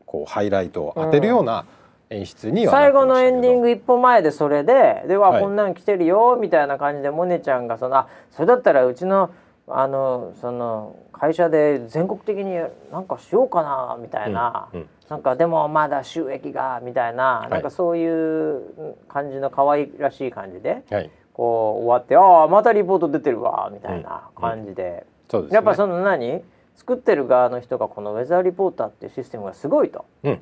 [0.08, 1.66] こうハイライトを当てるような
[2.10, 5.42] 演出には最後のエンディング一歩前でそれででは、はい。
[5.42, 9.32] こんなん来てるよみたいな感じでモネちゃんがそのあそれだったらうちの
[9.68, 12.56] あのその会社で全国的に
[12.92, 14.90] なんかしようかなみたいな、うんうん。
[15.10, 17.50] なんかでもまだ収益がみたいな、い。
[17.50, 21.12] なんかそういう感じの可愛らしい感じではい。
[21.34, 25.56] こう終わってああまたリポート出てるわみたいな感じで、そうですね。
[25.56, 26.42] やっぱその何
[26.78, 30.42] 作ってる側の人がこのウェザーリポーターっていうシステムがすごいとうん。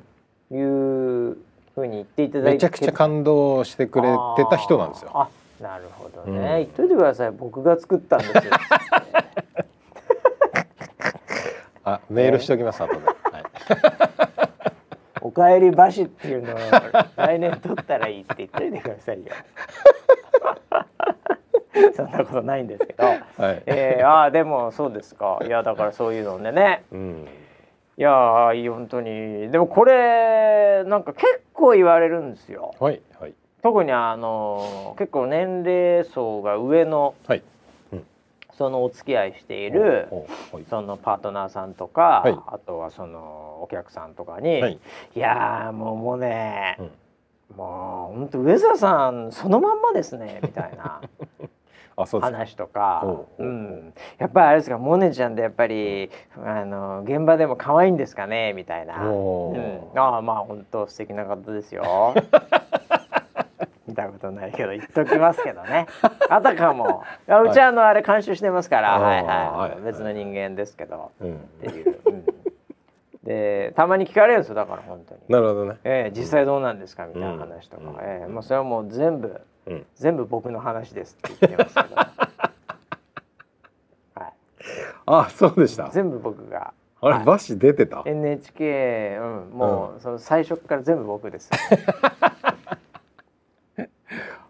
[0.52, 1.36] いう
[1.76, 2.50] ふうに言っていただいて。
[2.52, 5.10] めちゃくちゃ感動してくれてた人なんですよ。
[5.12, 5.22] あー。
[5.24, 5.28] あ
[5.62, 6.44] なるほどね、うん。
[6.44, 7.30] 言っといてください。
[7.32, 8.42] 僕が作ったんですよ。
[11.84, 12.98] あメールしておきます後で。
[12.98, 13.14] はい。
[15.20, 16.58] おかえり橋っていうのを
[17.16, 19.32] 来年取ったらいいって言っといてくださいよ。
[21.94, 23.18] そんなことないんですけど、はい。
[23.66, 25.38] えー、あーでもそうですか。
[25.44, 26.84] いやだからそういうのでね。
[26.90, 27.28] うん。
[27.98, 29.50] いやー本当に。
[29.50, 32.74] でもこれなんか結構言われるんですよ。
[32.78, 33.34] はいはい。
[33.62, 37.42] 特にあの結構年齢層が上のはい。
[38.52, 40.08] そのお付き合いしている
[40.52, 40.64] はい。
[40.70, 42.38] そのパートナーさんとか、はい。
[42.46, 44.78] あとはそのお客さんとかに「はい。
[45.14, 46.90] い、やーもうもうね、うん。
[47.56, 51.00] もう本当上澤さんそのまんまですね」みたいな。
[51.96, 53.00] 話とか。
[53.02, 56.10] ほうん、やっぱりあれですかモネちゃんってやっぱり
[56.44, 58.52] あの現場でも可愛いんですかね？
[58.52, 59.96] みたいな、おうん。
[59.96, 62.14] ー、ああまあ本当素敵な方ですよ。
[63.88, 65.86] 見たことないけど言っときますけどね。
[66.28, 67.04] あたかも。
[67.28, 71.34] うちはあのあれ監修してますから、はいはい、はい別の人間ですけど、うん。
[71.36, 71.98] っていう。
[72.04, 72.24] うん。
[73.22, 75.20] でたまに聞かれるんですよだから本当に。
[75.28, 75.76] なるほどね。
[75.84, 77.06] ええ実際どうなんですか？
[77.06, 77.96] みたいな話とか、うん。
[78.00, 79.86] ええまあそれはもう全部うん。
[79.96, 81.96] 全部僕の話ですって言ってますけど、
[85.06, 85.86] はあそうでした。
[85.86, 86.72] い、全部僕が。
[87.00, 87.24] あれ、はい。
[87.24, 89.24] バシ出てた？NHK、う
[89.54, 91.50] ん、もう、その最初から全部僕です。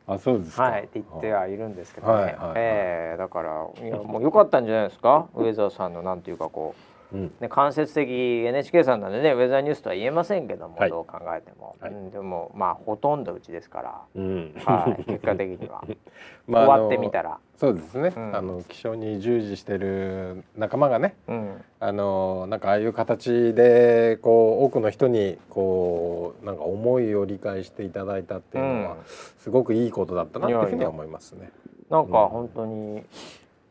[0.09, 0.63] あそうですか。
[0.63, 2.13] はい、って言ってはいるんですけどね。
[2.13, 5.27] はいはいはいええだから、いや、もう良かったんじゃないですか？
[5.35, 6.96] 上澤さんのなんていうか、こう。
[7.13, 7.33] うん。
[7.41, 10.91] ね、間接的 NHK さんなんでねウェザーニュースとは言えませんけども、はい。
[10.91, 11.93] どう考えても、はい。
[11.93, 14.55] うん、でもまあほとんどうちですから、うん。
[14.65, 15.85] はい、結果的には。
[16.47, 18.37] まあ終わってみたら、そうですね、うん。
[18.37, 28.97] あの気象に従事してる仲間がねうん、あのなんかああいう形でこう多くの人にこうなんか思いを理解していただいたっていうのは、うん。
[29.05, 31.51] すごくいいことだったなっていうふうには思いますね。
[31.91, 33.05] なんか本当に、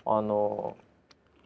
[0.05, 0.75] あの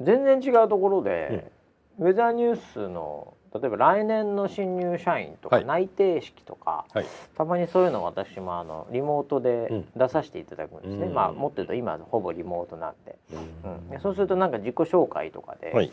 [0.02, 1.52] 全然違うところで、
[2.00, 5.66] ウェザーニュースの例えば来年の新入社員とかはい。
[5.66, 7.06] 内定式とか、はい。
[7.36, 9.86] たまにそういうのを私もあのリモートでうん。
[9.96, 11.14] 出させていただくんですね、うん。
[11.14, 13.72] まあもっと言うと今ほぼリモートなんで、うん。
[13.72, 13.90] うん。
[13.90, 15.92] でそうするとなんか自己紹介とかで、はい。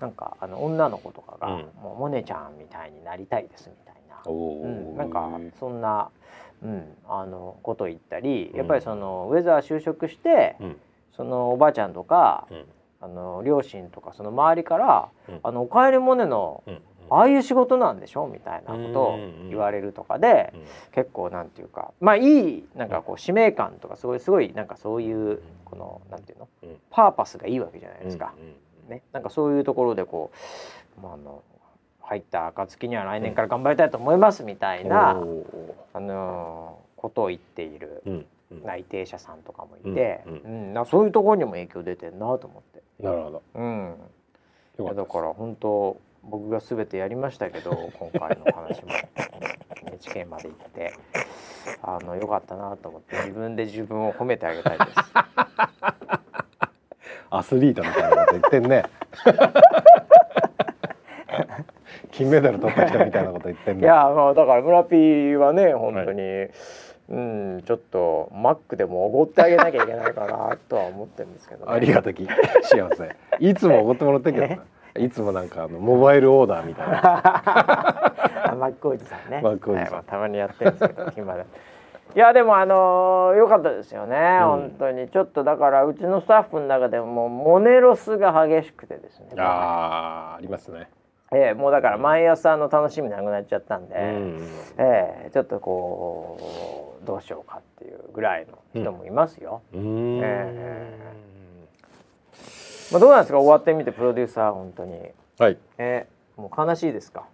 [0.00, 1.62] なんかあの女の子とかが、うん。
[1.80, 6.10] もうモネちゃんみたいになりたいですみたいな、うん、なんかそんな、
[6.62, 8.58] うん、あのこと言ったりうん。
[8.58, 10.76] やっぱりその、ウェザー就職して、うん。
[11.16, 12.64] そのおばあちゃんとか、うん
[13.00, 15.40] あの両親とかその周りから「うん。
[15.42, 20.62] あのおかえりモネのうんああいう仕事なんでしょ?」みたいなことを言われるとかで、うん。
[20.92, 26.80] 結構なんていうかまあいいなんかこう使命感とかすごいすごいなんかそういうこのなんていうのうん。
[26.90, 28.32] パーパスがいいわけじゃないですか。
[28.88, 30.30] ね、なんかそういうところでこ
[30.96, 31.42] う、まあ、あの
[32.02, 35.10] 入った暁には来年から頑張りたいと思いますみたいな、
[35.92, 38.02] あのーことを言っている
[38.50, 40.70] 内定者さんとかもいて、ううん。
[40.70, 40.74] ん。
[40.74, 43.42] なそういうところにも影響出てんなと思って、なるほど。
[43.54, 43.96] うん、
[44.78, 48.90] かだから本当僕が全てやりましたけど 今回の話も。
[49.86, 50.92] NHK まで行って。
[51.82, 54.90] あのよかったなと思って自分で自分を褒めてあげたいです。
[57.30, 58.84] アスリートみたいなこと言ってんね。
[62.12, 63.82] 金メダル取った人みたいなこと言ってんね。
[63.82, 66.22] いやまあだから村 P はね本当に、
[67.08, 72.26] うんちょっとマックでもおごってあげなきゃいけないかなとは思ってるんですけど、ね、 ありがたき
[72.62, 73.16] 幸せ。
[73.38, 74.62] いつもおごってもらってるけどな。
[74.98, 75.10] い。
[75.10, 77.00] つもなんかあのモバイルオーダーみたいな。
[78.50, 79.40] あマックおじさんね。
[79.40, 79.84] マックおじさん。
[79.84, 81.44] はいまあたまにやってるんですけど暇で
[82.14, 84.48] いやでもあの良かったですよね、うん。
[84.48, 85.08] 本当に。
[85.08, 89.28] ちょっとだからうちのスタッフの中でもモネロスが激しくてですね。
[89.36, 90.88] あーありますね。
[91.32, 94.48] ええもうだから毎朝の楽しみなくなっちゃったんで、うん。
[94.78, 100.20] ええちょっとこうどうしようかっていうぐらいの人もいますよ、うーん。
[100.22, 100.98] え
[102.92, 103.38] まあ、どうなんですか？
[103.38, 105.00] 終わってみてプロデューサー本当に。
[105.38, 105.56] はい。
[105.78, 107.24] えーもう悲しいですか、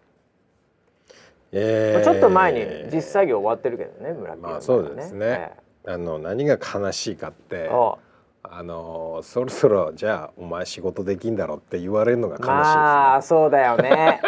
[1.50, 5.54] えーまあちょっと前に実作業終わってるけどね村木まあそうですね。
[5.84, 7.98] あの何が悲しいかってお。
[8.44, 14.20] あのそろそろじゃあお前仕事できんだろって言われるのが悲しいですね、まあそうだよね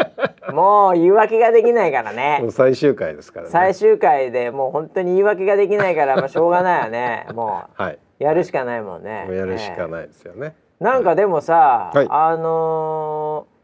[0.53, 2.39] もう言い訳ができないからね。
[2.41, 3.53] もう最終回ですからね。
[3.53, 7.27] 最終回でもう本当に言い訳ができないからまあしょうがないよね。
[7.35, 9.29] もはい、うやるしかないもんね。
[9.31, 12.07] やるしかい、ないですよね、なんかでもさ、はい。
[12.11, 13.55] あのー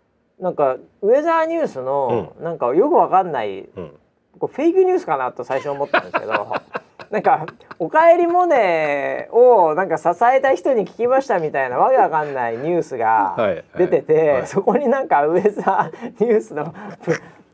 [0.40, 3.92] なんかウェザーニュースの、なんかよくわかんないうん、
[4.38, 6.32] これフェイクニュースかなと最初思ったんですけど
[7.10, 7.46] なんか
[7.80, 13.64] 「おかえりモネ」をなんか支えた人に聞きましたみたいなわけわかんないニュースがはいはい。
[13.78, 14.46] 出てて、はい。
[14.46, 16.72] そこになんかウェザーニュースの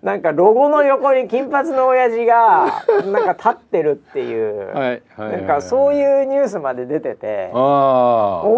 [0.02, 5.32] なんかロゴの横に金髪の親父がなんか立ってるっていう、はいはいはい。
[5.38, 7.58] なんかそういうニュースまで出てて思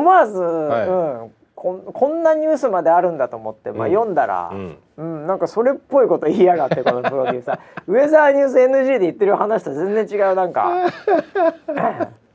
[0.04, 0.42] わず、い。
[0.42, 0.46] う
[1.26, 3.92] ん、こんこんなニュースまであるんだと思って、まあ、うん。
[3.92, 4.50] 読んだら。
[4.52, 4.78] うん。
[4.96, 7.58] うん、なんかそれっぽいこと言いやがってこのプロデューサー。
[7.88, 10.70] ウェザーニュース NG で言ってる話と全然違うなんか。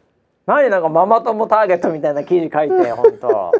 [0.45, 3.53] 何なんかママ友ターゲットみたいな記事書いて本当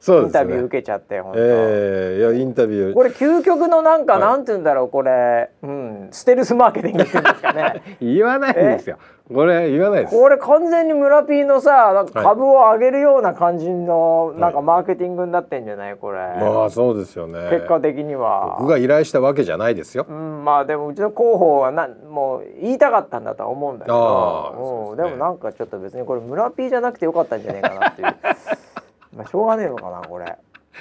[0.00, 0.26] そうね。
[0.26, 2.94] インタビュー受けちゃって本当、えー、いやインタビュー。
[2.94, 4.22] これ究極のなんか、はい。
[4.22, 7.82] なんて言うんだろうこれ、うん、ステルスマーケティングって言うんですかね。
[8.02, 8.98] 言わないんですよ
[9.32, 10.16] これ言わないです。
[10.16, 15.96] これ完全に村 P のさなんか株を上げるような感じのなんかマーケティングになってんじゃない？
[15.96, 17.48] これ、まあそうですよね。
[17.50, 18.56] 結果的には。
[18.60, 20.06] 僕が依頼したわけじゃないですよ。
[20.08, 24.94] うん、まあでもうちの広報はなもう言いたかったんだとは思うんだけど。
[24.96, 25.16] ですね。
[25.16, 28.14] もなんかちょっと別にこれ村 P じゃなくてよかったんじゃないかなっていう。
[29.16, 30.36] まあしょうがねえのかなこれ、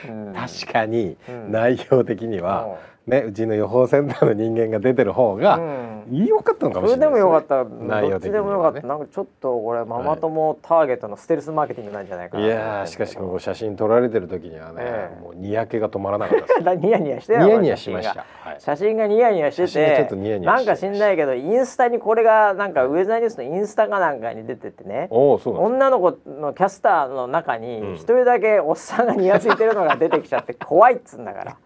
[0.07, 1.51] うん、確かにうん。
[1.51, 2.75] 内容的には、
[3.07, 6.25] ねうちの予報センターの人間が出てる方が、うん。
[6.25, 8.87] 良かったのかもしそれれないでもよかった、どっちでもよかった。
[8.87, 12.45] なんかちょっとこれママ友ターゲットのステルスマーケティングなんじゃないかな。
[12.45, 15.21] いやーしかしこう写真撮られてる時にはね、ええ。
[15.21, 25.07] もうにやけが止まらなかった ニヤニヤしてるニヤニヤしました、はい、写真がニヤニヤして写真がちょてっとニヤニヤなんか知んないけどインスタにこれがなんかウェザーニュースのインスタかなんかに出ててね。
[25.11, 27.61] 女の子のキャスターの中うん。
[27.61, 31.57] に一人だけおっさんがニヤついてるのが出てきちゃって怖いっつうんだから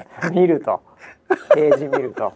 [0.32, 0.80] 見ると。
[1.54, 2.32] ページ見ると。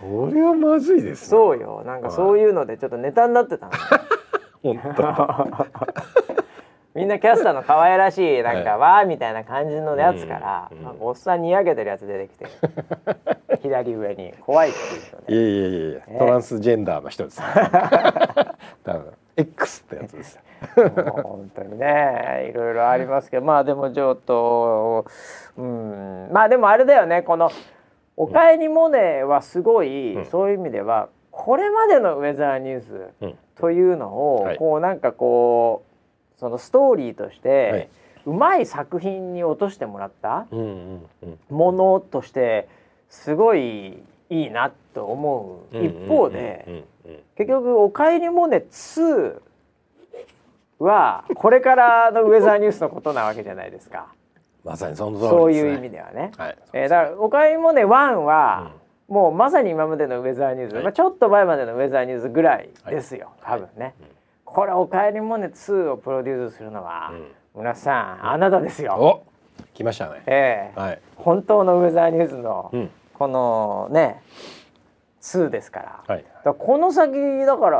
[0.00, 1.28] それはまずいですね。
[1.28, 1.82] そうよ。
[1.86, 3.72] なんかそういうのでちょっとネタになってたの。
[4.62, 5.04] 本当。
[6.92, 8.78] みんなキャスターの可愛らしいなんか、はい。
[8.78, 10.96] わーみたいな感じのやつから、うんうん。
[11.00, 12.46] おっさんにやけてるやつ出てきて
[13.62, 16.18] 左上に怖いっていうのでいやいやいやいやね。
[16.18, 17.46] トランスジェンダーの人です、ね、
[18.82, 19.12] 多分。
[19.36, 20.38] X ってやつです
[20.76, 25.06] 本当にねいろいろありますけどまあでもちょっと
[25.56, 26.28] うん。
[26.32, 27.50] まあでもあれだよねこの
[28.16, 30.24] 「おかえりモネ」はすごい、うん。
[30.26, 33.38] そういう意味ではこれまでのウェザーニュースうん。
[33.56, 34.56] というのを、はい。
[34.56, 35.82] こうなんかこ
[36.36, 37.88] うそのストーリーとしはて
[38.26, 41.38] い、うまい作品に落としてもらったうんうんうん。
[41.50, 42.68] ものとして
[43.08, 45.76] すごいいいなと思う。
[45.76, 46.64] 一方で。
[46.66, 46.84] うんうんうん。
[47.36, 49.40] 結局「おかえりモネ2」
[50.80, 54.08] はこれからのウェザーニュースのことなわけじゃないですか。
[54.64, 56.32] まさにその通りです、ね、そういう意味ではね。
[56.36, 58.72] はい、えーだから「おかえりモネ1は」
[59.08, 60.84] もうまさに今までのウェザーニュース、はい。
[60.84, 63.60] まあ、ちょっと前までのウェザーニュースぐらいですよ、はい。
[63.60, 63.94] 多分ね。
[64.00, 64.06] うん。
[64.44, 67.32] これ「おかえりモネ2」をプロデュースするのは、うん。
[67.56, 68.94] 皆さんあなたですよ。
[68.94, 69.22] お
[69.74, 70.22] 来ましたね。
[70.26, 72.90] ええはい、本当のウェザーニュースのうん。
[73.14, 74.22] このね
[75.20, 76.00] 2ですから。
[76.06, 76.22] はい。
[76.22, 77.78] だからこの先だから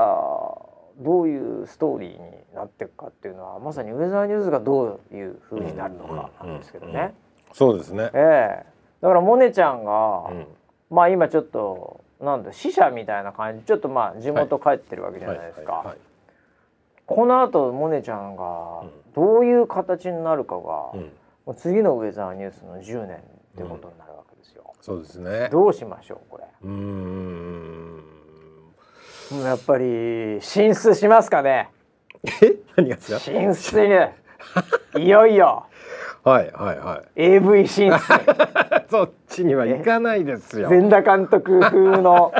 [1.00, 2.18] どういうストーリーに
[2.54, 7.14] なっていくかっていうのはまさにウェザーニュースがどういう風になるのかなんですけどうんうんうんね。
[7.52, 8.10] そうですね。
[8.14, 8.18] え
[8.64, 8.66] え。
[9.00, 10.46] だからモネちゃんが、うん
[10.90, 15.94] まあ今ちょっとなんだ死者みたいな感じちょっとまあ地元帰ってるわけじゃないですか。
[17.06, 21.12] この後モネちゃんがうんどういう形になるかが、うん。
[21.46, 23.20] もう次のウェザーニュースの10年っ
[23.56, 24.72] てことになるわけですよ。
[24.80, 25.48] そうですね。
[25.50, 26.44] どうしましょうこれ。
[26.62, 28.04] うーん
[29.44, 31.68] やっぱり進出しますかね？
[32.42, 32.56] え？
[32.76, 33.18] 何がですか？
[33.20, 34.10] 進出
[34.96, 35.66] にいよいよ。
[36.24, 37.22] はいはいはい。
[37.22, 37.98] AV 進出。
[38.90, 40.68] そっちには行かないですよ。
[40.68, 42.32] 全田監督風の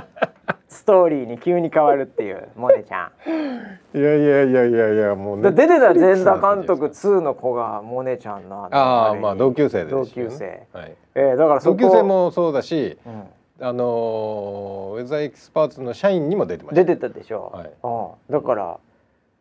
[0.68, 3.98] ストーリーに急に変わるっていうモネちゃん。
[3.98, 10.00] いやいやいやいやいやもうだ出てた全田監監督2の子がモネちゃんのああまあ同級生ですよ。
[10.02, 13.22] ね同級生、はい、えーだから同級生、もそうだしうん
[13.62, 16.84] あのーウェザーエキスパーツの社員にも出てました。
[16.84, 17.70] 出てたでしょ、はい。
[17.82, 18.78] うん、だから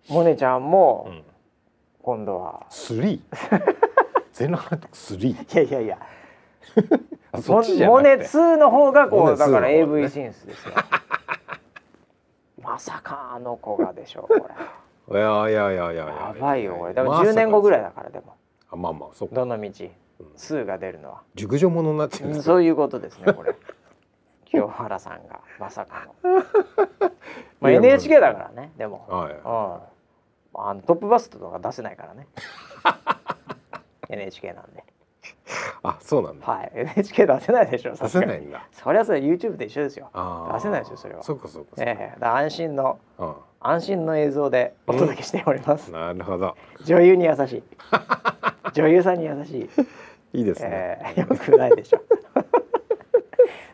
[0.10, 1.24] モネちゃんもうん。
[2.02, 3.76] 今度は、スリー？
[4.34, 5.54] 全裸監督スリー？
[5.54, 6.00] いやいやいや。
[7.32, 8.38] あそっちじゃモネなくて。
[8.38, 10.74] 2の方がこモネ2うだから AV 進出ですよ。
[12.62, 14.48] まさかあの子がでしょうこ
[15.10, 15.20] れ。
[15.20, 16.36] いやいやいやいやや。
[16.40, 16.94] ばいよこれ。
[16.94, 18.36] でもまさか10年後ぐらいだからでも。
[18.72, 19.36] あまあまあそうか。
[19.36, 20.28] どの道うん。
[20.36, 21.22] 2が出るのは。
[21.36, 23.56] 熟女ものになってるそういうことですねこれ
[24.50, 26.34] 清原さんが まさかの。
[27.60, 32.28] まあ NHK だからねでも、はいうん、あのトップバストとか出せないからね。
[34.10, 34.84] NHK なんで。
[35.84, 36.46] あそうなんだ。
[36.46, 36.72] はい。
[36.74, 38.66] NHK 出せないでしょ出せないんだ。
[38.72, 40.10] それはそれ YouTube と一緒ですよ。
[40.54, 41.24] 出せないですよそれは。
[41.24, 43.36] そうかそうかええだから安心のうん。
[43.62, 46.56] 安心の映像でお届けしております、なるほど。
[46.86, 47.64] 女優に優しい。
[48.74, 49.70] 女優さんに優しい、
[50.40, 52.02] いいですね、ええよくないでしょ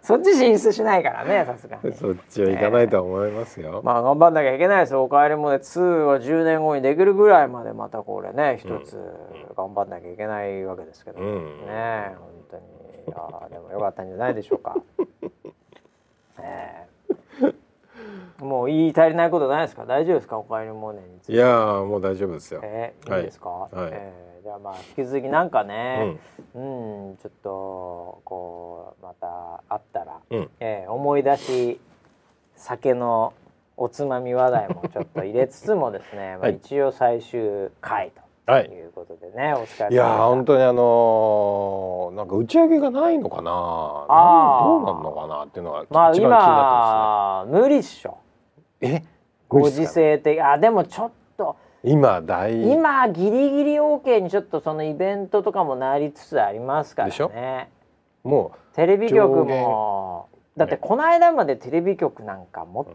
[0.06, 1.94] そっち進出しないからねさすがに。
[1.94, 8.98] そっちは行かないとは思いますよ、まあ頑張んなきゃいけないですよおかえりモネ2は10年後にできるぐらいまでまたこれね一つ
[9.58, 11.66] 頑張んなきゃいけないわけですけど、うん。
[11.68, 12.64] ね本当に。
[13.08, 14.76] いやーでもよかったんじゃないでしょうか。
[16.40, 16.88] え
[18.42, 18.44] え。
[18.44, 19.86] もう言い足りないことないですか？
[19.86, 20.38] 大丈夫ですか？
[20.38, 21.34] おかえりモネについて。
[21.34, 23.70] いやーもう大丈夫ですよ、えーはいいいですか、はい。
[23.92, 26.18] えーじゃあまあ引き続きなんかね、
[26.54, 30.50] うん、ちょっとこうまたあったら、うん。
[30.60, 31.80] えー思い出し
[32.56, 33.34] 酒の
[33.76, 38.12] おつまみ話題もちょっと入れつつもですね、まあはい一応最終回
[38.46, 38.68] はい。
[38.68, 39.88] ということでね、お疲れ様でした。
[39.90, 44.66] いやー本当にあのーなんか打ち上げがないのかなあー。
[44.68, 48.20] どうなんのかなっていうのが一まあ番気にな今無理っしょ。
[48.82, 49.02] え？
[49.50, 51.16] ご時世的あでもちょっと
[51.86, 57.30] 今大今ギリギリ OK にちょっとそのイベントとかもなりつつありますからでしょ？
[57.30, 57.70] ね
[58.24, 60.80] もテレビ局上もだってね。
[60.82, 62.88] この間までテレビ局なんかも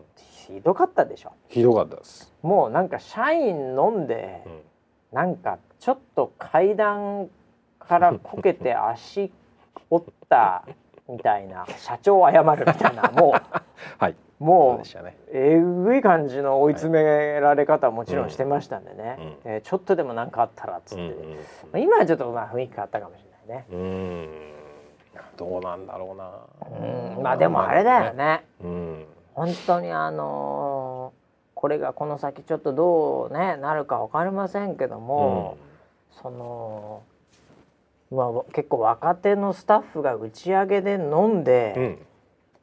[0.46, 1.30] ひどかったでしょ？
[1.30, 4.60] うひどかったです、もうなんか社員飲んでうん。
[5.12, 7.28] なんかちょっと階段
[7.78, 9.32] からこけて足
[9.90, 10.64] 折った
[11.08, 13.34] みたいな社長謝るみたいなも
[13.98, 14.14] はい。
[14.40, 15.16] もうね。
[15.32, 21.36] えぐい感じの追い詰められ方はもちろんしてましたんでね、うんえーちょっとでも何かあったらっつって、うんま
[21.74, 23.66] あ今はちょっとまあ雰囲気変わったかもしれないね。
[23.70, 23.78] うん。
[23.78, 23.82] う
[24.24, 24.28] ん。
[25.36, 27.16] どうなんだろうな。
[27.16, 28.44] うん、まあでもあれだよね。
[28.64, 29.04] うん。
[29.34, 31.20] 本当にあのー
[31.60, 35.58] これがこの先ちょっとどうねなるかわかりませんけども、
[36.22, 37.02] その
[38.10, 41.98] まあ結構若手のスタッフが打ち上げで飲んで、うん。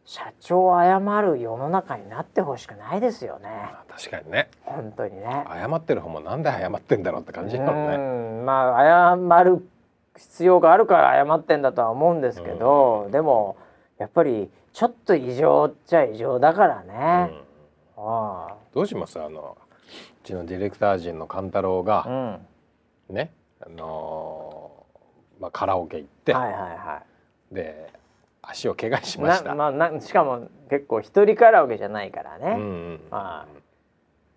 [0.07, 3.49] 社長謝る世の中になってほしくないですよね。
[3.89, 4.49] 確かにね。
[4.63, 5.45] 本当にね。
[5.49, 7.95] 謝ってる方もなんで謝ってんだろうって感じだもんね。
[7.97, 7.99] う
[8.43, 9.67] んまあ謝る
[10.15, 13.57] 必要があるから謝ってんだとは思うんですけど、でも
[13.97, 17.33] やっぱりちょっと異常っちゃ異常だからね。
[17.97, 19.21] あどうします？
[19.21, 22.05] あのうちのディレクター陣の勘太郎あが
[23.09, 27.03] うん、ね、あのーまあカラオケ行って、はいはいは
[27.51, 27.91] で
[28.49, 29.21] 足を怪我しい。
[29.21, 29.49] ました。
[29.49, 32.51] なまあなしかも結構一人カラオケじゃないからね。
[32.51, 33.45] うんうんは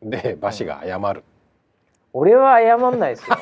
[0.02, 1.24] で馬氏が謝る。
[2.12, 3.36] 俺は謝んないですよ。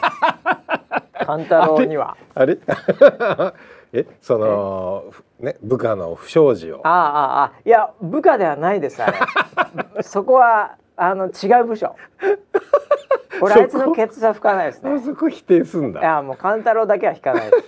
[1.25, 2.17] 勘太郎には。
[2.35, 2.59] あれ？
[3.93, 9.19] えそのふね部下の不祥事をあああああいや部下ではないですあれ。
[10.03, 11.95] そこはあの違う部署。
[13.41, 14.93] 俺あいつのケツは吹かないですね。
[14.93, 16.01] あそこ否定すんだ。
[16.01, 17.65] いやもう勘太郎だけは引かないです。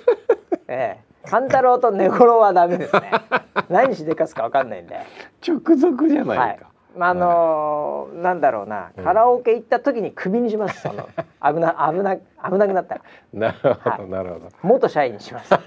[0.69, 3.11] ええ、勘太郎と寝頃はダメですね。
[3.69, 5.01] 何しでかすかわかんないんで。
[5.47, 6.43] 直属じゃないか。
[6.45, 6.59] はい。
[6.97, 10.81] まああのーなんだろうな、カラオケ行った時にクビにします。
[10.81, 11.09] その
[11.43, 13.01] 危な危な危なくなったら
[13.33, 14.47] なるほど、はいなるほど。
[14.63, 15.55] 元社員にします。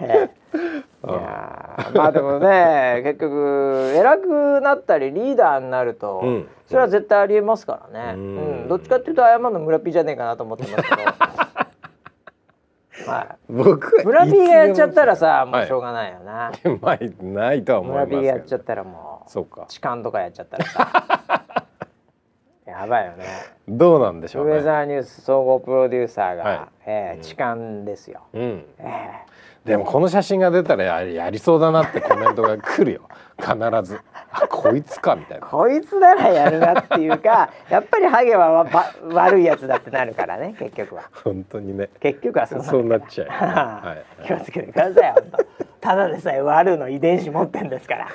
[0.00, 0.56] ええ
[1.08, 10.96] いやーまあでもね結局偉くなったりリーダーになると、うんそれは絶対ありえますからね、ううんんどっちかっていうと謝るの村ピーじゃねえかなと思ってますけど、
[13.04, 15.64] はい、僕は村ピーがやっちゃったらさもはい。
[15.64, 18.20] うしょうがないよな、まあないとは思いますけど。
[18.20, 19.66] 村ピーがやっちゃったらもうそうか。
[19.68, 21.66] 痴漢とかやっちゃったらさ。
[22.66, 23.24] やばいよね。
[23.68, 24.56] どうなんでしょうね。
[24.56, 26.56] ウェザーニュース総合プロデューサーが、はい。
[26.56, 28.64] うんえー痴漢ですよ、うん。
[28.78, 29.10] え
[29.66, 33.08] でもこの写真が出たらややりそうだなってコメントが来るよ。
[33.36, 34.00] 必ず。
[34.30, 35.46] あこいつかみたいな。
[35.46, 41.02] ーこいつならやるなっていうか やっぱりハゲはわば悪いやつだってなるからね結局は。
[41.24, 41.90] 本当にね。
[42.00, 44.26] 結局はそうそうなっちゃう、は、 はい。
[44.26, 45.44] 気をつけてください本当
[45.80, 48.08] ただでさえ悪の遺伝子持ってんですから。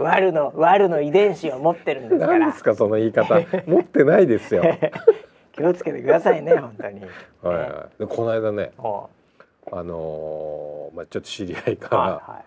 [0.00, 2.38] 悪の悪の遺伝子を持ってるんですから。
[2.38, 3.34] 何ですかその言い方。
[3.66, 4.62] 持ってないですよ。
[4.62, 4.92] はい
[5.52, 7.00] 気をつけてくださいね本当に。
[7.42, 9.08] はいでこの間ねお
[9.70, 12.44] あのーまあちょっと知り合いから、はいはい。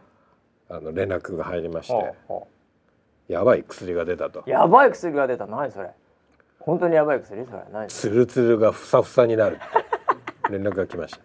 [0.69, 2.47] あの連絡が入りましてお
[3.27, 4.43] やばい薬が出たと。
[4.45, 5.45] うやばい薬が出た。
[5.47, 5.89] 何それ。
[6.59, 7.45] 本当にやばい薬？
[7.45, 7.59] それ。
[7.71, 9.63] 何ツルツルがふさふさになるって
[10.51, 11.19] 連絡が来ました。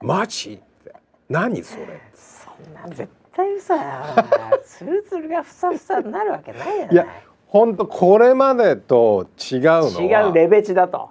[0.00, 0.54] マジ？
[0.54, 0.94] って。
[1.28, 2.00] 何それ？
[2.14, 4.04] そんなん絶対嘘や
[4.64, 6.92] ツルツルがふさふさになるわけないじゃない。
[6.92, 7.06] いや
[7.48, 9.70] 本当これまでと違うの
[10.10, 11.10] は違うレベチだと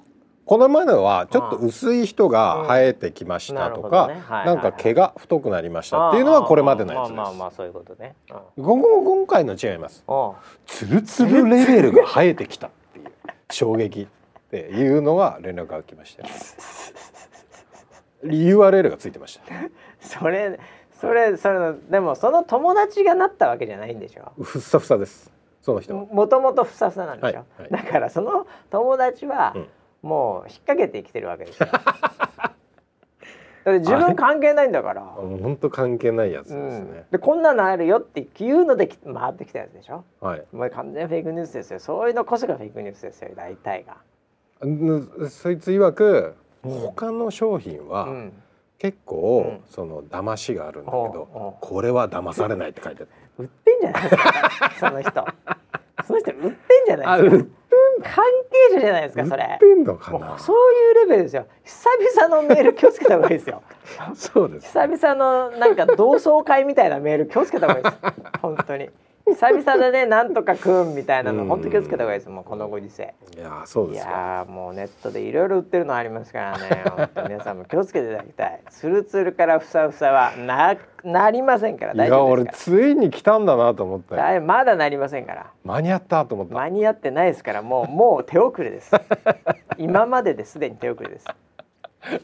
[0.52, 7.14] このまではちょっと薄い人が生えてきましたとうんなねはいはいなんか毛が太くなりましたっていうのはこれまでのやつです。
[7.14, 8.16] まあまあまあそういうことね
[8.58, 10.04] うん今回の違います。
[10.08, 10.36] おう
[10.66, 13.06] ツルツルレベルが生えてきたっていう
[13.50, 14.08] 衝撃っ
[14.50, 16.30] ていうのが連絡が来ましたよ。
[18.26, 19.46] URL がついてました。
[20.02, 20.60] それ
[21.00, 24.34] それそれでもその友達がなったわけじゃないんでしょ？
[24.44, 25.32] ふっさふさです。
[25.62, 26.04] その人は。
[26.08, 29.68] もともとふさふさなんでしょ、はいはいだからその友達はうん
[30.02, 31.68] もう引っ掛けて生きてるわけですよ。
[33.64, 35.02] だって自分関係ないんだから。
[35.02, 36.92] 本当関係ないやつですうん。
[36.92, 37.06] ね。
[37.12, 40.04] でこんなのあるよっていうのでき回ってきたやつでしょ？
[40.20, 40.44] はい。
[40.52, 41.80] もう完全フェイクニュースですよ。
[41.80, 43.98] そういうのこそがフェイクニュースですよ大体が、
[44.68, 46.34] んそいつ曰く
[46.64, 48.34] 他の商品は、うん、
[48.80, 49.62] 結構、うん。
[49.68, 53.10] その騙しがあるんだけどこれは騙されないって書いてある。
[53.38, 54.04] 売ってんじゃない？
[54.04, 55.26] ですかその人。
[56.08, 56.54] その人売ってん
[56.88, 57.22] じゃない？
[57.30, 57.50] ですか
[58.02, 58.24] 関
[58.70, 59.58] 係者じゃないですかそれ。
[60.38, 61.46] そういうレベルですよ。
[61.64, 63.62] 久々のメール気をつけた方がいいですよ。
[64.16, 64.68] そうです。
[64.68, 67.98] 久々のなんか同窓会みたいなメール気をつけた方がいいです。
[68.42, 68.90] 本当に
[69.36, 71.44] 久々でねなんとかくんみたいなの。
[71.44, 71.50] うん。
[71.50, 73.14] 本当気をつけた方がいいですもうこのご時世。
[73.36, 76.84] いやーそういですよやーもうネットでいろいろ売ってるのありますからね。
[76.96, 78.60] 本当皆さんも気をつけていただきたい。
[78.70, 81.94] ツルツルからふさふさはななりませんから。
[81.94, 85.48] いや大丈夫俺ですかついに来たんだなと思ったいまだなりませんから。
[85.64, 86.56] 間に合ったと思った。
[86.56, 88.92] 間に合ってないですからもうもう手遅れです。
[89.78, 91.26] 今までですでに手遅れです。
[92.04, 92.20] 本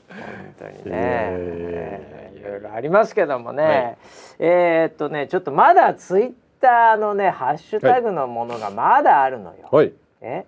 [0.58, 1.68] 当にいやいやいやいや。
[1.70, 3.98] ねいろいろありますけどもね、はい。
[4.40, 9.94] えーっとねちょっとまだツイッターのねハッシュタグのものがまだあるのよ、はい。
[10.22, 10.46] え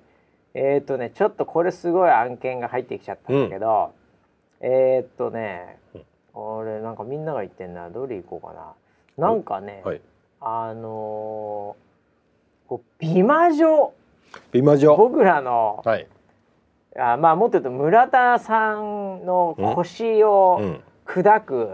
[0.54, 3.94] えーっとねちょっとこれすごい案件が入ってきちゃったんだけど、
[4.62, 6.02] えーっとねうん。
[6.34, 7.90] 俺なんかかみんなが言ってんな。
[7.90, 8.74] どれ行こうかな。
[9.30, 10.02] なんかね、はい。
[10.42, 11.90] あのー
[12.70, 13.94] こう美魔女。
[14.52, 14.96] 美魔女。
[14.96, 16.08] 僕らのはい。
[16.98, 20.84] あまあもっと言うと村田さんの腰をうん。
[21.06, 21.70] 砕く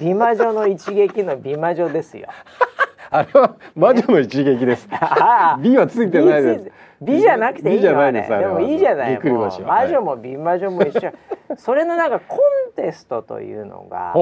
[0.00, 2.28] 美魔女の一撃の美魔女ですよ。
[3.10, 4.88] あれは魔女の一撃です。
[5.60, 6.64] 美はついてないです。
[7.00, 8.22] 美美じゃなくていい美じゃよあれ。
[8.22, 11.12] でもいいじゃない魔女も美魔女も一緒。
[11.56, 14.12] それのなんかコンテストというのが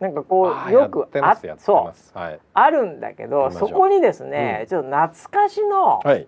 [0.00, 2.18] なんかこうよくあそう。
[2.54, 6.26] あるんだけどそこにですね、ちょっと懐かしの、はい。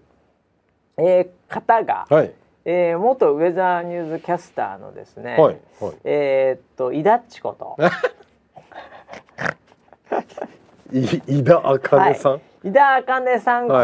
[0.99, 2.33] えー方が、はい。
[2.65, 5.95] えー元ウェザーニューズキャスターのですね、はいはい。
[6.05, 7.77] えーっとイダッチこと。
[7.83, 7.87] い
[10.93, 12.41] 井田茜さん？
[12.69, 13.75] 井田茜さんこ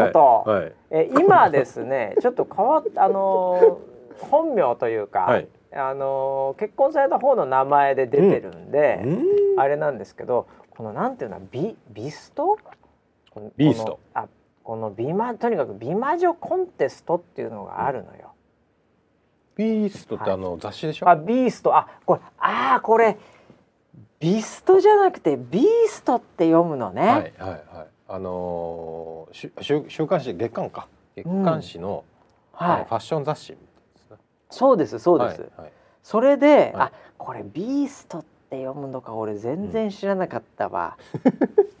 [0.45, 0.73] と、はいはい。
[0.91, 5.47] えー今ですね ちょっと変わっあのー本名というか、はい。
[5.73, 9.59] あのー結婚された方の名前で出てるんで、うん。
[9.59, 12.57] あれなんですけどこのなんていうのビビスト？
[13.31, 13.91] このビースト。
[13.93, 14.27] このあ
[14.63, 18.31] この美魔とにかく美魔女コンテストっていうのがあるのよ。
[19.55, 21.07] ビーストってあの雑誌でしょ？
[21.09, 21.75] あビースト。
[21.75, 23.15] あこれあーこれ
[24.19, 27.01] ビストじゃなくてビーストって読むのね。
[27.01, 27.61] はいはいはい。
[28.07, 30.87] あのーし週週刊誌月刊か。
[31.15, 32.03] 月刊誌の,、
[32.53, 32.79] あはい。
[32.79, 33.57] のファッション雑誌ね
[34.49, 35.41] そうですそうです。
[35.41, 35.71] はいはい。
[36.03, 36.71] それで、はい。
[36.75, 40.97] あこれビーストって読むのか俺全然知らなかったわ。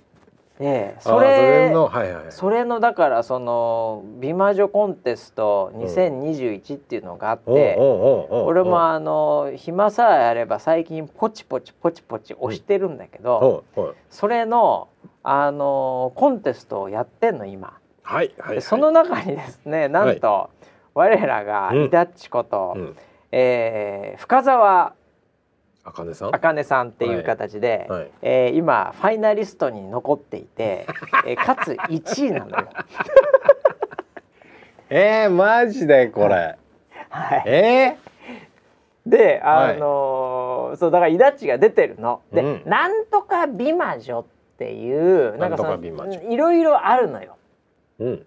[0.59, 2.25] ええそれのはいはい。
[2.29, 13.95] それのだからその美魔女コンテスト2021っていうのがあって、おうおうおうおう俺もあの暇さえあれば最近ポチポチポチポチ押してるんだけど、おうおう。
[14.09, 14.87] それの
[15.23, 17.73] あのコンテストをやってんの今。
[18.03, 18.55] はいはいはい。
[18.55, 20.49] でその中にですねなんと、
[20.93, 21.83] 我らがうん。
[21.85, 22.95] イダッチこと、うん。
[23.31, 24.93] えー深澤
[25.87, 26.35] あかねさん？
[26.35, 28.11] 茜さんっていう形で、はい。
[28.23, 30.87] えー今ファイナリストに残っていて、
[31.27, 32.67] えーかつ1位なのよ。
[34.89, 36.57] えー、マジでこれ。
[37.09, 37.97] はい、え
[39.05, 42.21] ではいあのーそうだからイダッチが出てるの。
[42.33, 42.61] で、うん。
[42.65, 44.25] なんとか美魔女っ
[44.57, 46.15] ていうなんかそなんとか美魔女。
[46.19, 47.37] のいろいろあるのよ。
[47.99, 48.25] ー、うん。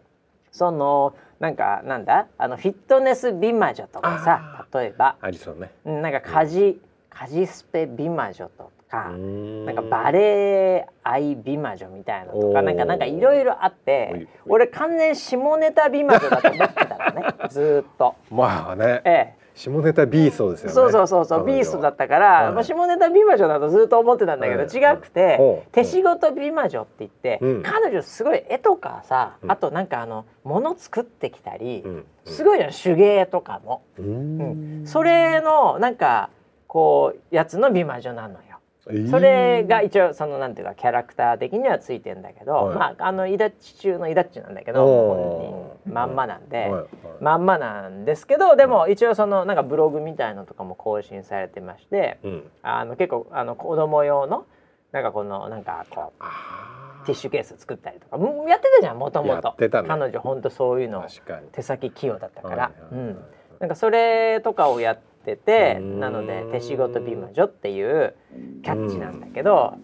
[0.53, 2.27] そのなんかなんだ？
[2.39, 5.17] あのフィットネス美魔女とかさ例えば。
[5.21, 5.71] ありそうね。
[5.85, 6.81] うんなんか家事
[7.21, 8.69] 家事スペ美魔女とか。
[8.91, 18.15] ななんかバレエ愛美魔女みたいなのとかなんかなんかいろいろあって俺完全下ネタ美魔女だと思ってたのね ずーっと。
[18.31, 19.03] まあね。
[19.05, 20.75] え下ネタビーストですえ、よね。
[20.75, 22.53] そうそうそうそうビーストだったから、はい。
[22.53, 24.97] まあ、下ネタ美魔女だとずっと思ってたんだけど、はい。
[24.97, 25.71] 違くて、ほう。
[25.73, 27.63] 手仕事美魔女って言って、うん。
[27.65, 29.51] 彼女すごい絵とかさ、うん。
[29.51, 32.07] あとなんかあの物作ってきたり、うん。
[32.25, 34.83] すごいじゃん手芸とかも、ううん。
[34.85, 36.31] ん、それのなんか
[36.69, 38.61] こうやつの美魔女なのよ。
[38.89, 39.11] えー。
[39.11, 42.77] それが一応そのなんていうかキャラクター的にはついてんだけど、はい。
[42.77, 46.87] まああのイダッチ中のイダッチなんだけど本人まんまなんで、はいはい。
[47.21, 52.43] まんまなんですけどでも一応そのなんかブログみたいのとかも更新されてましてうん。
[52.63, 54.47] あの結構あの子供用の
[54.93, 61.07] なんかこのなんかこうあティッシュケース作ったりとかやってたじゃんもともやと彼女ほんとそういうの
[61.53, 63.19] 手先器用だったから、うん、
[63.61, 64.99] なんかそれとかをやっ
[65.37, 66.01] ててうーん。
[66.01, 68.15] なので手仕事美魔女っていう
[68.63, 69.75] キャッチなんだけど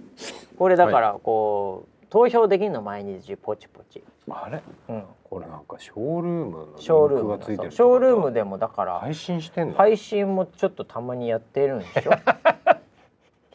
[0.59, 4.63] これだからこう、投票できるの毎日ポチポチ、あれ？
[4.89, 9.75] うん、これなんかショールームのショールームがついてるショールームでもだから配信してんの？
[9.75, 12.13] 配信もちょっとたまにやってるんでしょ？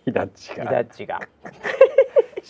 [0.05, 1.19] ひだっちイがダッチが。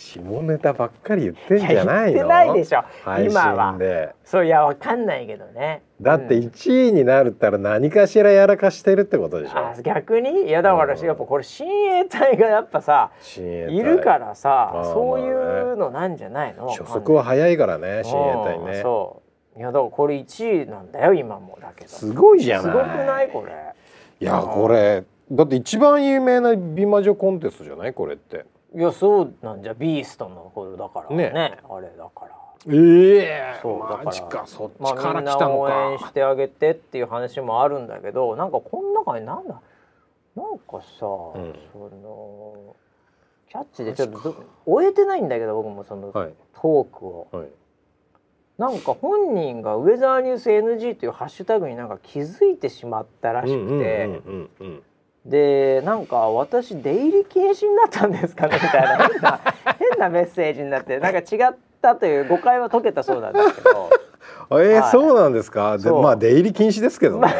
[0.00, 2.14] 下ネタばっかり言ってんじゃないの？
[2.14, 2.82] 言ってないでしょ。
[3.04, 3.78] 配今は
[4.24, 5.82] そういやわかんないけどね。
[6.00, 6.48] だってうん。
[6.48, 9.58] 1位になるったら何かしらやらかしてるってことでしょ。
[9.58, 10.48] あ逆に？
[10.48, 11.04] いやだからうん。
[11.04, 13.40] やっぱこれ親衛隊がやっぱさい
[13.82, 16.68] るからさまあそういうのなんじゃないの？
[16.70, 19.22] 初速は早いからね親衛隊うんねそ
[19.54, 19.58] う。
[19.58, 21.90] いやだからこれ1位なんだよ今もだけど。
[21.90, 22.72] すすごいじゃない。
[22.72, 23.28] ごくない？
[23.28, 23.52] これ。
[24.20, 27.92] いやこれだって一番有名な美魔女コンテストじゃない？
[27.92, 31.30] これっていやそうなんじゃビーストのこれだからね。
[31.30, 31.58] ね。
[31.68, 32.36] あれだから。
[32.68, 34.04] ええそうだから。
[34.04, 39.60] マジかそっまあ、ちから来たの応援しか、てあげてっていう話もあるんだけどなんかこの中になんだ
[40.36, 40.90] なんかさ、ん。
[41.00, 42.76] その
[43.48, 46.34] キャッチでちょっとど終えてないんだけど僕もそのトはい。
[46.62, 47.48] ークを、はい。
[48.58, 54.82] なんか本人が「ウェザーニュース NG」というハッシュタグになんか気づいてしまったらしくて、うんうんうんうんうん
[55.26, 59.40] でなんか「私出入り禁止になったんですかね」みたいな変な
[59.78, 63.90] 変なメッセージになってなんか違ったという誤解は解けたそうなんですけど。
[64.52, 65.78] えーはいそうなんですか？
[65.78, 67.32] でまあ出入り禁止ですけどね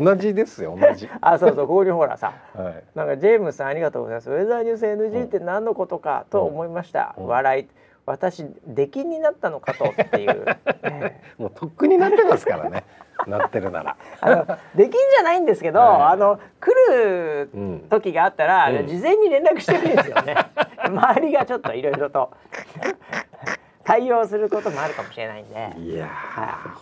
[0.00, 1.08] 同じですよ同じ。
[1.20, 2.84] あそうそうここにほらさはい。
[2.94, 4.30] なんかジェームスさんありがとうございます。
[4.30, 7.14] ウェザーニュース NG って何のことかと思いました。
[7.18, 7.68] うん笑い。
[8.06, 10.44] 私出禁になったのかとっていう。
[10.84, 12.84] ええもうとっくになってますからね。
[13.26, 13.96] なってるなら。
[14.20, 14.46] あの
[14.76, 17.80] 出禁じゃないんですけど、は いあの来るうん。
[17.90, 20.36] 時があったら、うん事前に連絡してるんですよね。
[20.84, 22.30] 周りがちょっといろいろと
[23.82, 25.72] 対応することもあるかもしれないんで。
[25.78, 26.08] いや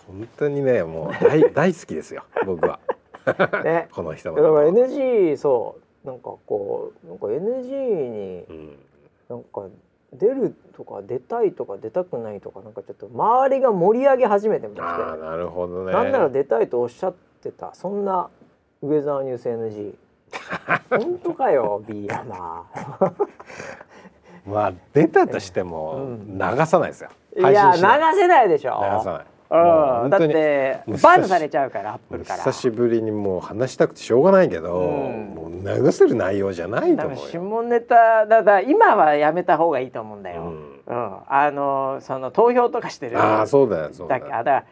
[0.07, 2.79] 本当にねもう大大好きですよ僕は。
[3.65, 3.89] ね。
[3.93, 4.69] この人だからの。
[4.71, 8.79] NG そうなんかこうなんか NG にうん。
[9.31, 9.63] なんか
[10.15, 15.93] 出るとか出たいとか出たくないとかなんかちょっと周りが盛り上げ始めてまして、なるほどね。
[15.93, 18.29] なんなら出たいとおっしゃってたそんな
[18.83, 19.95] ウェザーニュース NG
[20.91, 22.65] 本当かよ B 山
[24.47, 27.11] まあ出たとしてもうん流さないですよ。
[27.37, 27.81] いや流
[28.17, 29.34] せないでしょ流さない。
[29.55, 32.45] うん、だっもう本当にてバンされちゃうからアップルから。
[32.45, 35.35] 久しぶりにもう話したくてしょうがないけど、うん。
[35.35, 37.27] もう流せる内容じゃないと思うよ。
[37.27, 40.95] 下ネタだだ今はやめた方がいいと思うんだよ、ううん。
[40.95, 43.19] んあのその投票とかしてる。
[43.19, 44.25] ああそうだよそうだよ。
[44.25, 44.65] だから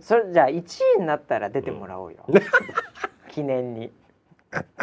[0.00, 0.52] それじゃあ1
[0.96, 2.18] 位になったら出てもらおうよ、
[3.30, 3.90] 記念に。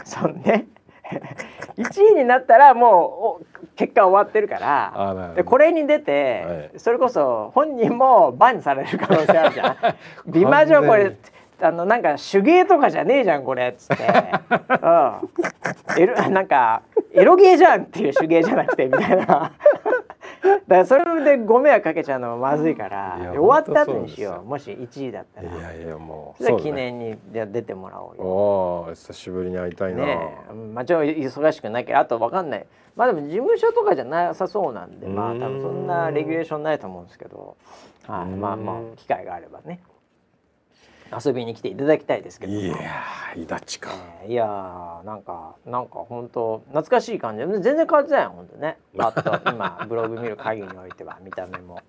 [0.04, 0.68] そんね
[1.78, 3.42] 1位になったらもうお
[3.76, 6.80] 結果終わってるからでこれに出て、はい。
[6.80, 9.76] それこそ本人もバンされる可能性あるじゃん。
[10.28, 11.16] 美魔女これ
[11.62, 16.82] あのなんか手芸とかじゃねえじゃんこれっつって、うん、エロなんか
[17.14, 19.26] エロゲーじゃんっていう手芸じゃなくてみたいな。
[19.26, 19.52] だ
[20.70, 24.46] からそれでご迷惑かけちゃうのもまずいから終わった後にしよよう。
[24.46, 26.72] もし1位だったいらやいやもうそれは記。
[26.72, 28.24] 念にじゃあ出てもらおうよ。
[28.24, 30.06] おお久しぶりに会いたいな。
[30.06, 30.38] ね
[30.74, 32.66] まあちょっと忙しくなきゃあとわかんない。
[32.96, 37.56] まあでも事務所とかじゃなさそうなんでまあ多分そんなレギュレーションないと思うんですけど、
[38.08, 39.80] はい、うんまあまあ機会があればね
[41.26, 43.90] 遊びに来ていただきたいですけどいやーイダチか。
[44.24, 51.80] えーいやーなんかなんか本当懐かしい感じで全然変わってない本当ねパッと 今ブログ見る限りにおいては見た目も。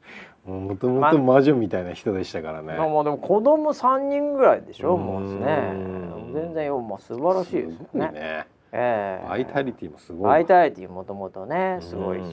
[0.47, 2.75] もともと魔女みたいな人でしたからね。
[2.77, 8.13] まあまあでも子供三人ぐらいでしょもうですねうん全然よまあ素晴らしいですよすごいね。
[8.13, 8.47] ね。
[8.73, 10.31] ええバイタリティもすごい。
[10.31, 12.31] バイタリティもともとねすごいし、ううん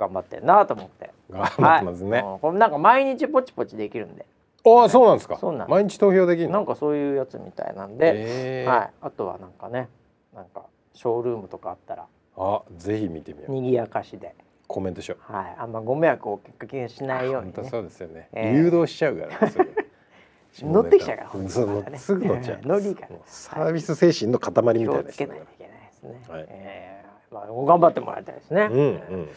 [0.00, 1.10] 頑張ってんなと思って。
[1.30, 2.10] 頑張ってますね。
[2.10, 4.24] はいうんこれなんか毎日ポチポチできるんで、
[4.66, 5.36] ああそうなんですか。
[5.38, 6.54] そうなん毎日投票できるの？
[6.54, 8.90] なんかそういうやつみたいなんで、えーはい。
[9.02, 9.88] あとはなんかね、
[10.34, 10.62] なんか
[10.94, 13.52] ショールームとかあったらあぜひ見てみよう。
[13.52, 14.34] 賑やかしで、
[14.66, 15.32] コメントしよう。
[15.32, 15.56] はい。
[15.58, 17.52] あんまご迷惑をおかけしないようにね。
[17.56, 18.28] 本当そうですよね。
[18.32, 19.54] ええ誘導しちゃうからね。
[20.62, 22.60] 乗ってきちゃうからうんそう乗っすぐ乗っちゃう。
[22.66, 26.20] 乗りからもうサービス精神の塊み気をたいな人だかつけないといけないですね。
[26.28, 28.62] はいえーまあ頑張ってもらいたいですね。
[28.62, 28.68] ら。
[28.70, 29.28] うんうん。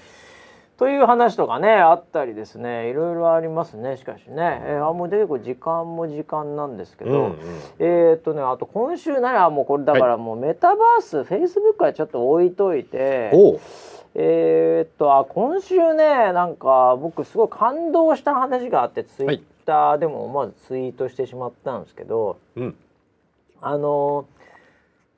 [0.78, 2.90] という話とかねあったりですね。
[2.90, 3.98] いろいろありますね。
[3.98, 7.36] しかしね、えーあもう出てくる時間も時間なんですけど、うんうん。
[7.80, 13.32] えーっとねあと今週ならもうこれだからもうメタバース、フェイスブックはちょっと置いといて。
[14.16, 22.76] えーっとあ今週ねなんか僕すごい感動した話があってツイッターでも思わずツイートしてしまったんですけど、うん。
[23.62, 24.26] あの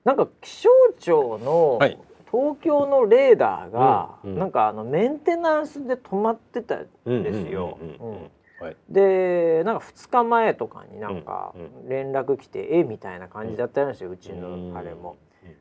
[0.04, 1.98] なんか気象庁のはい
[2.32, 4.40] 東京のレーダーが、うんうん。
[4.40, 7.78] なんかあのメンテナンスで止まってたんうんですよ。
[8.90, 14.72] でなんか2日前とかになんかうん連絡来て「えみたいな感じだったんですようちうん。
[14.74, 15.18] のあれも。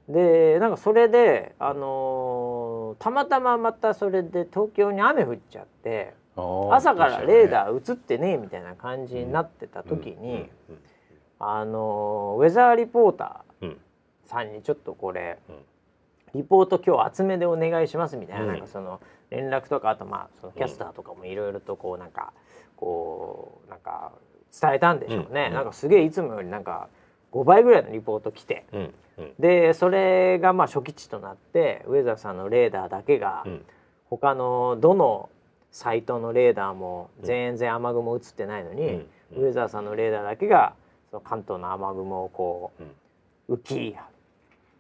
[0.09, 6.15] でなんかそれで、あのーたまたままたそれで東京に雨降っちゃって
[6.71, 10.49] 朝からレーダー映ってねえみたいな感じになってた時に、
[11.39, 13.69] あのーウェザーリポータうん。
[13.71, 13.77] ー
[14.25, 15.57] さんにちょっとこれ、うん
[16.35, 18.49] リポート今日厚めでお願いしますみたいな,、うん。
[18.53, 22.33] なんかその連絡とかあとまあそのキャスターとかもいろいろとこうなんか
[22.77, 24.13] こうなんか
[24.61, 25.55] 伝えたんでしょうね、うん。
[25.55, 26.89] なんかすげえいつもよりなんか
[27.33, 28.65] 5倍ぐらいのリポート来て
[29.39, 33.65] でそれがまあ初期値となってウェザーさんのレーダーだけがうん。
[34.11, 35.29] 他のどの
[35.73, 39.07] サイトのレーダーも全然雨雲映ってないのに、うん。
[39.37, 40.75] ウェザーさんのレーダーだけが
[41.11, 42.73] その関東の雨雲をこ
[43.49, 43.97] う浮き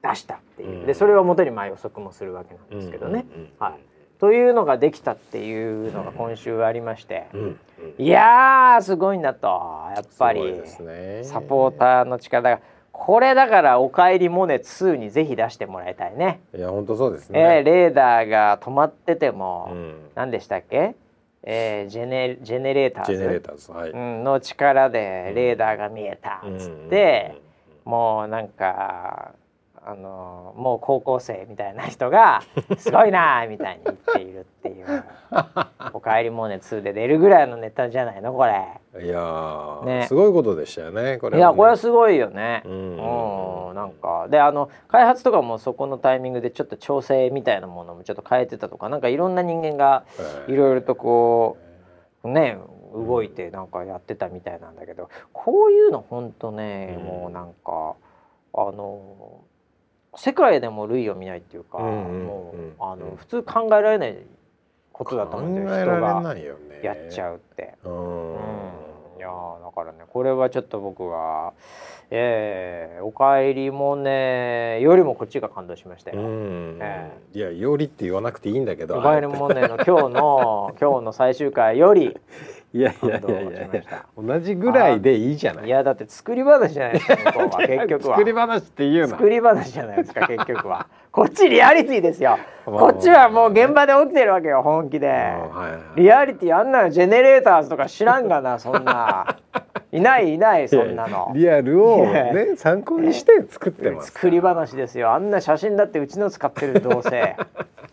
[0.06, 0.86] 出したっていう、うん。
[0.86, 3.24] でそれをもとにまあ予測もするわけなんですけどね。
[3.58, 3.74] はい、
[4.20, 7.26] というのができたっていうのが今週ありまして、
[7.98, 9.46] いやーすごいなと。
[9.96, 10.62] やっぱり、
[11.22, 12.60] サポーターの力が。
[12.96, 16.40] これだから「おかえりモネ2」にぜひ出してもらいたいね。
[16.56, 17.64] いや本当そうですえーね。
[17.64, 20.10] レーダーが止まってても、うん。
[20.14, 20.94] 何でしたっけ、
[21.42, 23.16] えージェネジェネレーターズ？
[23.16, 23.90] ジェネレーターズはい。
[23.90, 27.34] うんの力でレーダーが見えたっつって、
[27.84, 29.32] もうなんか
[29.86, 32.42] あのもう高校生みたいな人が
[32.78, 35.04] すごいなみたいに言っているっていう
[35.92, 38.64] 「おかえりモネ2」で出るぐらいのネタじゃないのこれ。
[39.04, 40.06] いやー、ね。
[40.08, 42.62] すごいことでしたよねこれいやこれはすごいよね。
[42.64, 44.26] ううんん、なんか。
[44.30, 50.04] であの開発とかもそこのタイミングでちょっと調整みたいなものもちょっと変えてたとかなんかいろんな人間が
[50.46, 51.58] えーいろいろとこ
[52.22, 52.56] うね
[52.94, 57.04] 動いてなんかやってたみたいなんだけどこういうのほんとね、うん。
[57.04, 57.96] もうなんか
[58.54, 59.42] あの
[60.16, 62.72] 世界でも類を見ないっていうか、もううん。
[62.78, 64.18] あの普通考えられない
[64.92, 67.74] ことだと思うんだよ考えられ人がやっちゃうって。
[67.84, 68.34] ううん。
[68.34, 68.38] ん
[69.16, 71.54] いやーだからねこれはちょっと僕は
[72.10, 76.20] 「えー、おかえりモネ」よりもこっちが感動しましたよ。
[76.20, 76.78] うん。
[76.80, 82.16] えいやよりって言わなくていいんだけどおかえりモネの今日の今日の最終回より
[82.74, 84.04] いやいやいやいや。
[84.18, 85.66] 同じぐらいでいいじゃない。
[85.66, 88.16] いやだって作り話じゃないですか向 こうは結局は。
[88.16, 89.08] 作り話って言うな。
[89.10, 90.86] 作り話じゃないですか 結局は。
[91.12, 92.36] こっちリアリティですよ。
[92.66, 95.06] まあこっちはもう現場で起きてるわけよ本気で。
[95.06, 96.00] はいはい。
[96.00, 99.36] リアリティあんなのジェネレーターズとか知らんがなそんな
[99.94, 101.30] いないいないそんなの。
[101.34, 104.10] リアルをね参考にして作ってます。
[104.10, 105.12] 作り話ですよ。
[105.12, 107.36] あんな写真だってうちの使ってるどうせ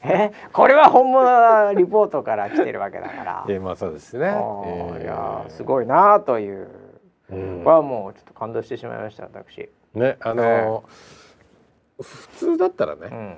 [0.04, 0.32] え？
[0.52, 3.45] これは本物のリポートから来てるわけだから。
[3.47, 4.26] えーまあそうですね。
[4.26, 6.68] いやーすごいなという。
[7.32, 9.70] うんはもうちょっと感動してしまいました私。
[9.93, 10.84] ねあの
[12.02, 13.38] 普通だったらね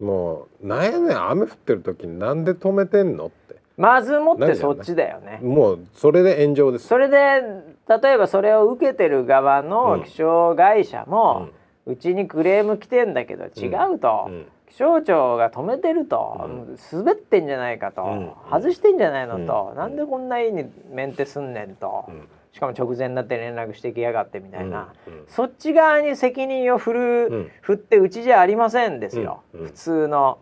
[0.00, 0.06] うん。
[0.06, 3.56] もうなんやねん雨降ってる時になんで止めてんのって。
[3.76, 5.40] まずもってそっちだよね。
[5.42, 7.42] もうそれで炎上ですそれで
[7.88, 9.68] 例えばそれを受けてる側うん。
[9.68, 11.48] の気象会社も、
[11.86, 14.46] うちにクレーム来てんだけど違うと、うん。
[14.66, 16.78] 気象庁が止めてると、うん。
[16.92, 18.32] 滑ってんじゃないかと、うん。
[18.50, 19.76] 外してんじゃないのと、うん。
[19.76, 22.28] なんでこんな家にメンテすんねんと、うん。
[22.52, 24.92] しかも直前になって連絡してきやがってみたいな、
[25.28, 27.50] そっち側に責任を振る、うん。
[27.60, 30.38] 振ってうちじゃありませんですよ、普通の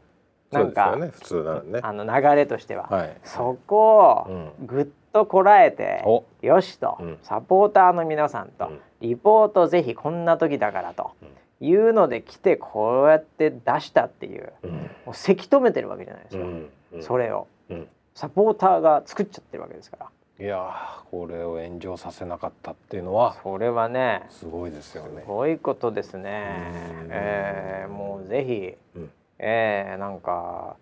[0.52, 1.08] なんか、ね。
[1.08, 1.80] 普通ならね。
[1.82, 2.86] あの流れとしては。
[2.90, 3.16] はい。
[3.24, 4.66] そこをうん。
[4.66, 6.24] ぐっとこらえて、お。
[6.42, 7.18] よしと、うん。
[7.22, 8.80] サポーターの皆さんと、うん。
[9.00, 11.66] リポートぜひこんな時だからと、うん。
[11.68, 14.70] いうので来てこうやって出したっていううん。
[14.70, 14.78] も
[15.12, 16.70] うせき止めてるわけじゃないですか、うん。
[16.94, 17.02] うん。
[17.02, 17.46] それを。
[17.70, 17.88] うん。
[18.14, 20.06] サポーターが作っちゃってるわけですから。
[20.40, 25.22] いやーこれを炎上させなかったっていうのはそれはねすごいですよすね。
[25.26, 26.72] ごいことですね。
[27.04, 29.10] うん、えーもうぜひ、うん。
[29.38, 30.76] えーなんか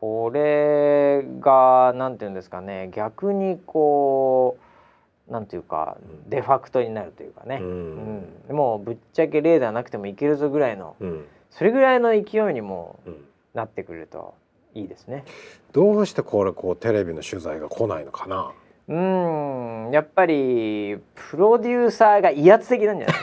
[0.00, 4.56] これがなんていうんですかね逆にこ
[5.28, 6.30] うなんていうかうん。
[6.30, 8.18] デファクトになるというかね、ううん。
[8.50, 11.24] んもうぶっちゃけレーダーなくてもいけるぞぐらいのうん。
[11.50, 12.18] それぐらいの勢
[12.50, 13.24] いにもうん。
[13.54, 14.34] なってくれると
[14.74, 15.24] いいですね。
[15.72, 18.52] どうしてこれこうテレビの取材が来ないのかな？
[18.86, 19.90] うん。
[19.90, 23.16] やっぱりプロデューサーが威圧的なんじゃない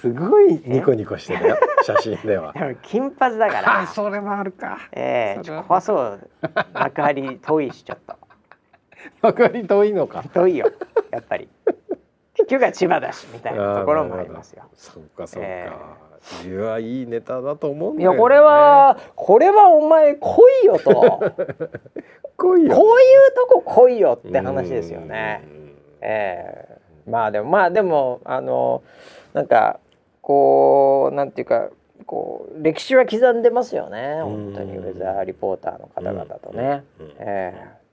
[0.00, 2.52] すごいニコニコしてたよ 写真では。
[2.52, 4.78] でも金髪だから それもあるか。
[4.92, 6.28] ええちょっそれはと怖そう
[6.74, 8.14] 幕張遠いしちょっと
[9.22, 10.22] わかり遠いのか。
[10.34, 10.66] 遠いよ
[11.10, 11.48] やっぱり
[12.34, 14.64] 結局は千葉だしみたいなところもありますよ。
[14.74, 15.48] そっかそっか。
[15.48, 15.70] え
[16.44, 18.16] いやいいネタだと思うんいだよ、ね。
[18.16, 20.28] やこれはこれはお前来
[20.62, 20.90] いよと
[22.36, 22.74] こ来いうよ。
[22.74, 25.42] いうとこ来いよって話ですよね。
[26.02, 26.76] ええ
[27.06, 28.82] まあでもまあでもあの
[29.32, 29.78] なんか
[30.26, 31.68] こうなんていうか
[32.04, 36.82] こう歴史は刻んでますよね本当にうんウェザーリポーターの方々とね。
[36.98, 37.06] うん。
[37.06, 37.12] うん。
[37.20, 37.86] ええ。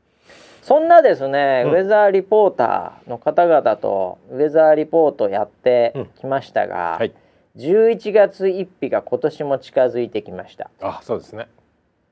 [0.63, 1.71] そんなですね、うん。
[1.73, 7.13] ウェザーリポーターの方々とウェザーリポートやってきましたが、はい。
[7.55, 10.71] 11月1日が今年も近づいてきました。
[10.81, 11.49] あそうですね。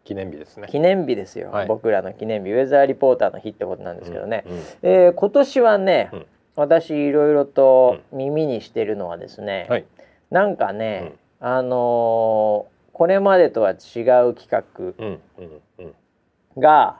[0.04, 0.68] 記念日ですね。
[0.70, 1.68] 記念日ですよ、はい。
[1.68, 4.54] 僕らの記念日ウェザーリポーターの日ってことなんですけどね、うん。
[4.54, 4.62] うん。
[4.84, 6.26] えー今年はね、うん。
[6.58, 9.86] 私いろいろと耳にしてるのはですね、はい。
[10.32, 16.62] なんかね、あのーこれまでとは違う企画うんうんうん。
[16.62, 16.98] が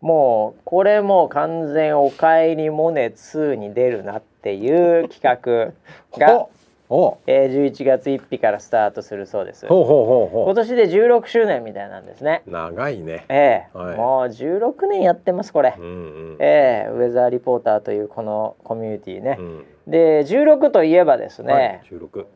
[0.00, 5.72] もうこれもう完全「おかえりモネ2」に出るなっていう企画
[6.18, 6.46] が、
[6.88, 12.50] ほえー、11月1日からスタートするそうですうほうほうほうほ今年で16周年みたいなんですねう。
[12.50, 13.24] 長いね。
[13.28, 16.36] ええはいもう16年やってますこれ、うんうん。
[16.40, 19.64] ええウェザーリポーターというこのコミュニティねう、ん。
[19.86, 21.80] で16といえばですね、はい。
[21.84, 22.26] 十六。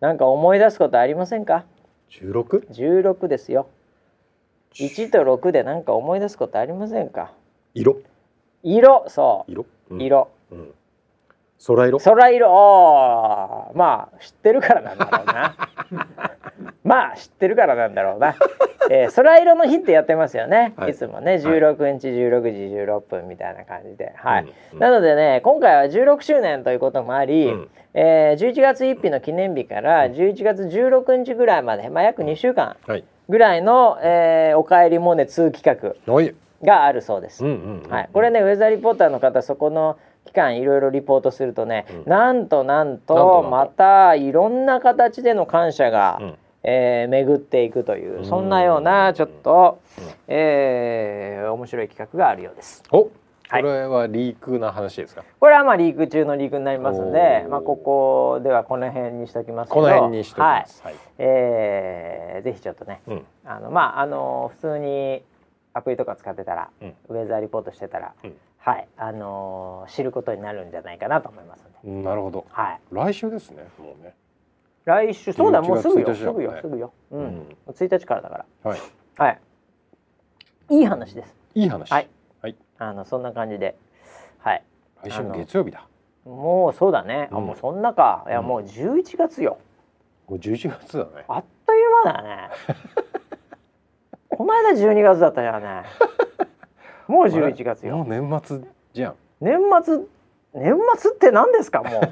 [0.00, 1.64] なんか思い出すことありませんか？
[2.08, 3.68] 十六？16ですよ
[4.74, 7.32] 1と6でなんか思い出すことありませんか？
[7.74, 7.96] 色。
[8.62, 9.66] 色そ色？
[9.90, 10.74] う色、うん。
[11.66, 11.98] 空色？
[11.98, 15.56] 空色まあ知ってるからなんだろうな
[16.90, 18.34] まあ知ってるからなんだろうな。
[18.90, 20.90] えー、空色の日ってやってますよね、はい。
[20.90, 24.42] い、つもね16日16時16分みたいな感じで、はい。
[24.42, 24.78] うんうん。
[24.80, 27.68] なのでね今回は16周年ということもあり、うん。
[27.94, 33.04] えー、11月1日の記念日から11月16日ぐらいまで、まあ、約2週間はい。
[33.28, 35.94] ぐらいの「えー、おかえりモネ2」企画
[36.66, 37.44] があるそうです。
[37.44, 42.10] うんうんうんはい、これねウェザーリポーターの方そこの期間いろいろリポートするとね、うん。
[42.10, 43.42] なんとなんと。
[43.48, 48.24] またいろんな形での感謝が、うんえー巡っていくといううん。
[48.24, 50.04] そんなようなちょっと、うん。
[50.28, 52.82] えー面白い企画があるようです。
[52.90, 53.10] おこ
[53.48, 53.62] はい。
[53.64, 55.24] れはリークな話ですか？
[55.40, 57.48] これはまあリーク中のリークになりますのでお、ー。
[57.48, 60.82] まあ、ここではこの辺にしときますけどこの辺にしときます。
[60.84, 60.94] はい。
[60.94, 61.02] はい。
[61.18, 63.26] えーぜひちょっとねうん。
[63.44, 65.22] あのまああの普通に
[65.74, 66.94] アプリとか使ってたら、うん。
[67.08, 68.36] ウェザーリポートしてたら、うん。
[68.58, 68.86] はい。
[68.96, 72.44] あの知ることになるんじゃないかなと思いますので、うんなるほど。
[72.50, 74.14] はい、来週ですねもうね
[74.84, 76.08] 来週そうだもうすぐよ。
[76.08, 77.24] 11すぐよすぐよ、ううん。
[77.26, 78.70] ん、1日からだから。
[78.70, 78.80] はい。
[79.16, 79.40] はい。
[80.70, 81.34] いい話です。
[81.54, 81.90] いい話。
[81.92, 82.08] はい。
[82.42, 82.56] はい。
[82.78, 83.76] あのそんな感じで。
[84.38, 84.62] はい。
[85.04, 85.86] 来週の月曜日だ。
[86.24, 87.46] もうそうだね、あうん。
[87.46, 88.24] もうそんなか。
[88.28, 88.46] いやうん。
[88.46, 89.58] もう11月よ、
[90.28, 91.24] もう11月だね。
[91.28, 92.50] あっという間だよね。
[94.30, 95.82] この間12月だったよね。
[97.06, 97.98] もう11月よ。
[97.98, 98.60] もう年末
[98.92, 99.14] じゃん。
[99.40, 99.98] 年末
[100.54, 102.02] 年末って何ですかもう。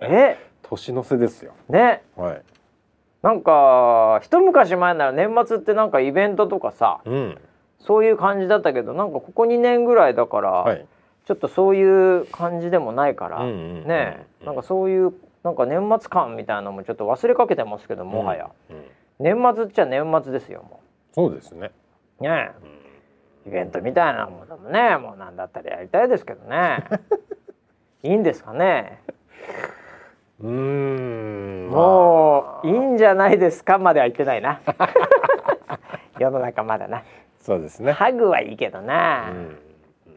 [0.00, 0.36] え
[0.68, 1.52] 年の瀬ですよ。
[1.68, 2.02] ね。
[2.16, 2.42] はい。
[3.22, 7.38] なんか一昔前なら年末ってなんかイベントとかさうん。
[7.80, 10.86] そういう感じだったけどなんかここ2年ぐらいだから、はい。
[11.26, 14.46] ちょっとそういう感じでもないから、うんうんうんねうん。
[14.46, 15.12] なんかそういう
[15.44, 18.84] なんか年末感みたいなのもちょっと忘れかけてますけどもはや、うん。
[19.18, 20.80] 年末っちゃ年末ですよも
[21.12, 21.70] そうですね。
[22.20, 22.50] うね
[23.44, 23.50] うん。
[23.50, 26.84] イベントみたいなものもねもうなんだったらやりたいですけどね。
[28.02, 29.02] いいんですかね
[30.40, 31.68] うーん。
[31.70, 33.78] もういいんじゃないですか？
[33.78, 34.60] までは言ってないな。
[36.18, 37.02] 世の中まだな。
[37.40, 37.92] そうですね。
[37.92, 39.58] ハグはいいけどな、うん。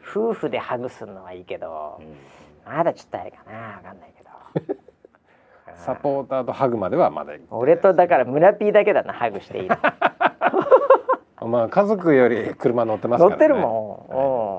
[0.08, 2.74] 夫婦でハグするのはいいけどうん。
[2.78, 3.58] まだちょっとあれかな。
[3.58, 4.30] わかんないけど。
[5.76, 9.78] サポーターとハグまではまだ俺とだから村 P だけだなハグしていいの。
[11.48, 13.38] まあ家族より車乗ってますからね。
[13.38, 14.51] 乗ってるもん、うん、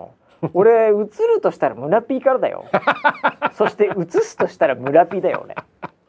[0.54, 1.08] 俺映る
[1.40, 2.64] としたら村 P からだよ。
[3.54, 5.54] そして映すとしたら村 P だよ俺。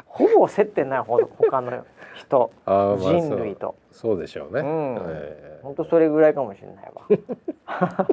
[0.05, 1.71] ほぼ接点ないほど他の
[2.15, 2.51] 人。
[2.97, 3.75] 人類と。
[3.91, 4.61] そうでしょうね。
[4.61, 4.97] うん。
[5.07, 8.07] え本当それぐらいかもしれないわ。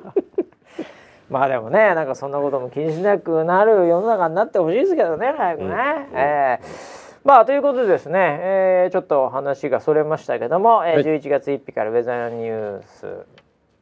[1.31, 5.75] まあでもねなんかそんなことも気にしなくなる世の中になってほしいですけどね早くね、うん。
[6.18, 11.05] えーまあということでですね、えーちょっと話がそれましたけども、えーはい。
[11.05, 13.27] 11月1日からウェザーニュース。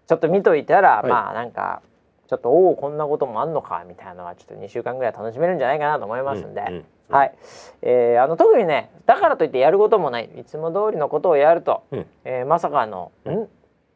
[0.08, 1.06] ちょっと見といたら、はい。
[1.08, 1.80] まあなんか
[2.28, 7.34] ちょっとおおこんなこともあんのかみたいなのはちょっと2週間ぐらい楽しめるんじゃないかなと思いますんで、うんうんはい、
[7.80, 12.06] えーあの特にねだからといってやることもないいつも通りのことをやると、うん。
[12.24, 13.48] えーまさかの、ん。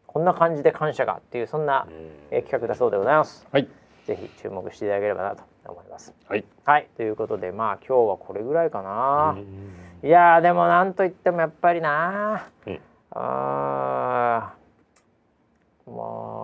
[0.06, 1.86] こんな感じで感謝がっていうそんな、
[2.30, 3.46] えー企画だそうでございます。
[3.52, 3.68] はい。
[4.06, 6.14] ぜひ注目していただければなと思います。
[6.26, 6.44] はい。
[6.64, 6.88] はい。
[6.96, 9.34] ということでまあ今日はこれぐらいかな。
[9.36, 12.80] うんいやーでもなんといってもやっぱりなうん。
[13.10, 13.22] あー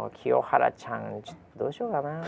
[0.08, 2.24] もう清原ちゃんちょっとどうしようかな。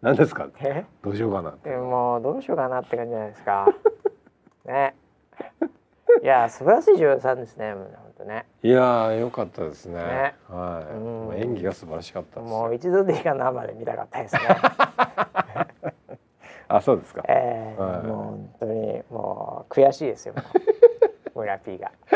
[0.00, 0.48] 何ですか？
[0.60, 0.84] え？
[1.04, 3.66] どうしようかなえもうどうしようかなって感じじゃないですか。
[4.64, 4.94] ね。
[6.22, 7.86] いや素晴らしい女優さんですね本
[8.18, 8.46] 当ね。
[8.62, 9.98] いやー良かったですね。
[10.02, 10.34] ね。
[10.48, 10.94] はい。
[10.94, 11.36] うん。
[11.38, 14.40] 演技が素晴らしかったもう一度でいいから生で見たかったですね。
[16.68, 17.22] あそうですか。
[17.28, 18.06] えーはい。
[18.06, 20.34] もう本当にもう悔しいですよ
[21.34, 21.90] 村 P が、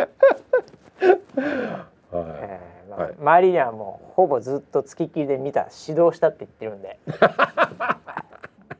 [1.36, 3.14] はえーまあはい。
[3.18, 6.98] 周りにはもうほぼずっと付きっきりで見た指導したって言ってるんで。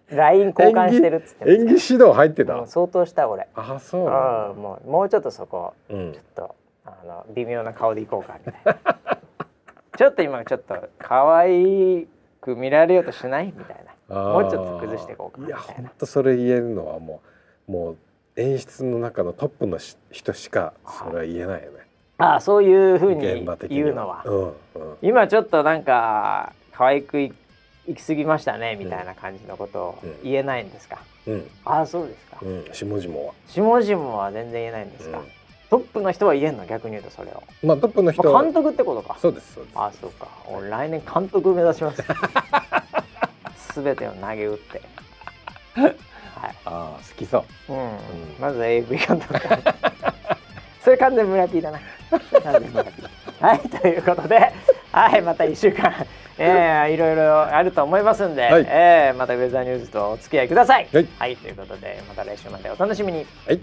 [0.08, 2.66] LINE 交換してるっつってい演技指導入ってた？
[2.66, 3.48] 相当した俺。
[3.54, 6.12] あそうなんうんもうもうちょっとそこだうん。
[6.12, 6.54] ちょっと
[6.86, 9.18] あの微妙な顔でいこうかみたいな。
[9.98, 12.06] ちょっと今ちょっと可愛
[12.40, 13.46] く見られようとしない？
[13.46, 13.76] みたい
[14.08, 14.14] な。
[14.32, 15.88] もうちょっと崩していこうかいやみたいな。
[15.88, 17.20] 本当それ言えるのはも
[17.68, 17.96] うもう
[18.36, 21.78] 演出の中のトップのし人しかそれは言えないよね。
[21.80, 21.85] あ
[22.18, 23.20] あそういうふうに
[23.68, 24.22] 言うのは。
[24.24, 24.54] うんうん。
[25.02, 27.32] 今ちょっとなんか可愛くい
[27.86, 30.16] 行き過ぎましたねみたいな感じのことをうん。
[30.24, 31.50] 言えないんですか、うん。
[31.64, 32.64] ああそうですか、うん。
[32.72, 33.34] 下々は。
[33.48, 35.24] 下々は全然言えないんですか、うん。
[35.68, 36.66] トップの人は言えんの？
[36.66, 39.18] 逆に言うとそれを、まあトップの人はまあ監督ってことか。
[39.20, 39.78] そうですそうです。
[39.78, 40.28] ああそうか。
[40.48, 42.02] 俺来年監督目指します。
[43.74, 44.80] すべてを投げ打って。
[45.74, 45.96] はい。
[46.42, 47.72] ああ好きそう。
[47.72, 47.78] うん。
[47.78, 47.90] ん。
[48.40, 49.34] まず AV 監督
[50.82, 51.80] それ完全村 P だな
[53.40, 54.52] はいということで
[54.92, 56.06] はいまた1週間
[56.38, 58.66] えー、いろいろあると思いますんで、はい。
[58.68, 60.88] えーまたウェザーニュースとお付き合いください。
[60.92, 61.08] はい。
[61.18, 63.26] はい、ということでまた来週までお楽しみに。
[63.46, 63.60] はい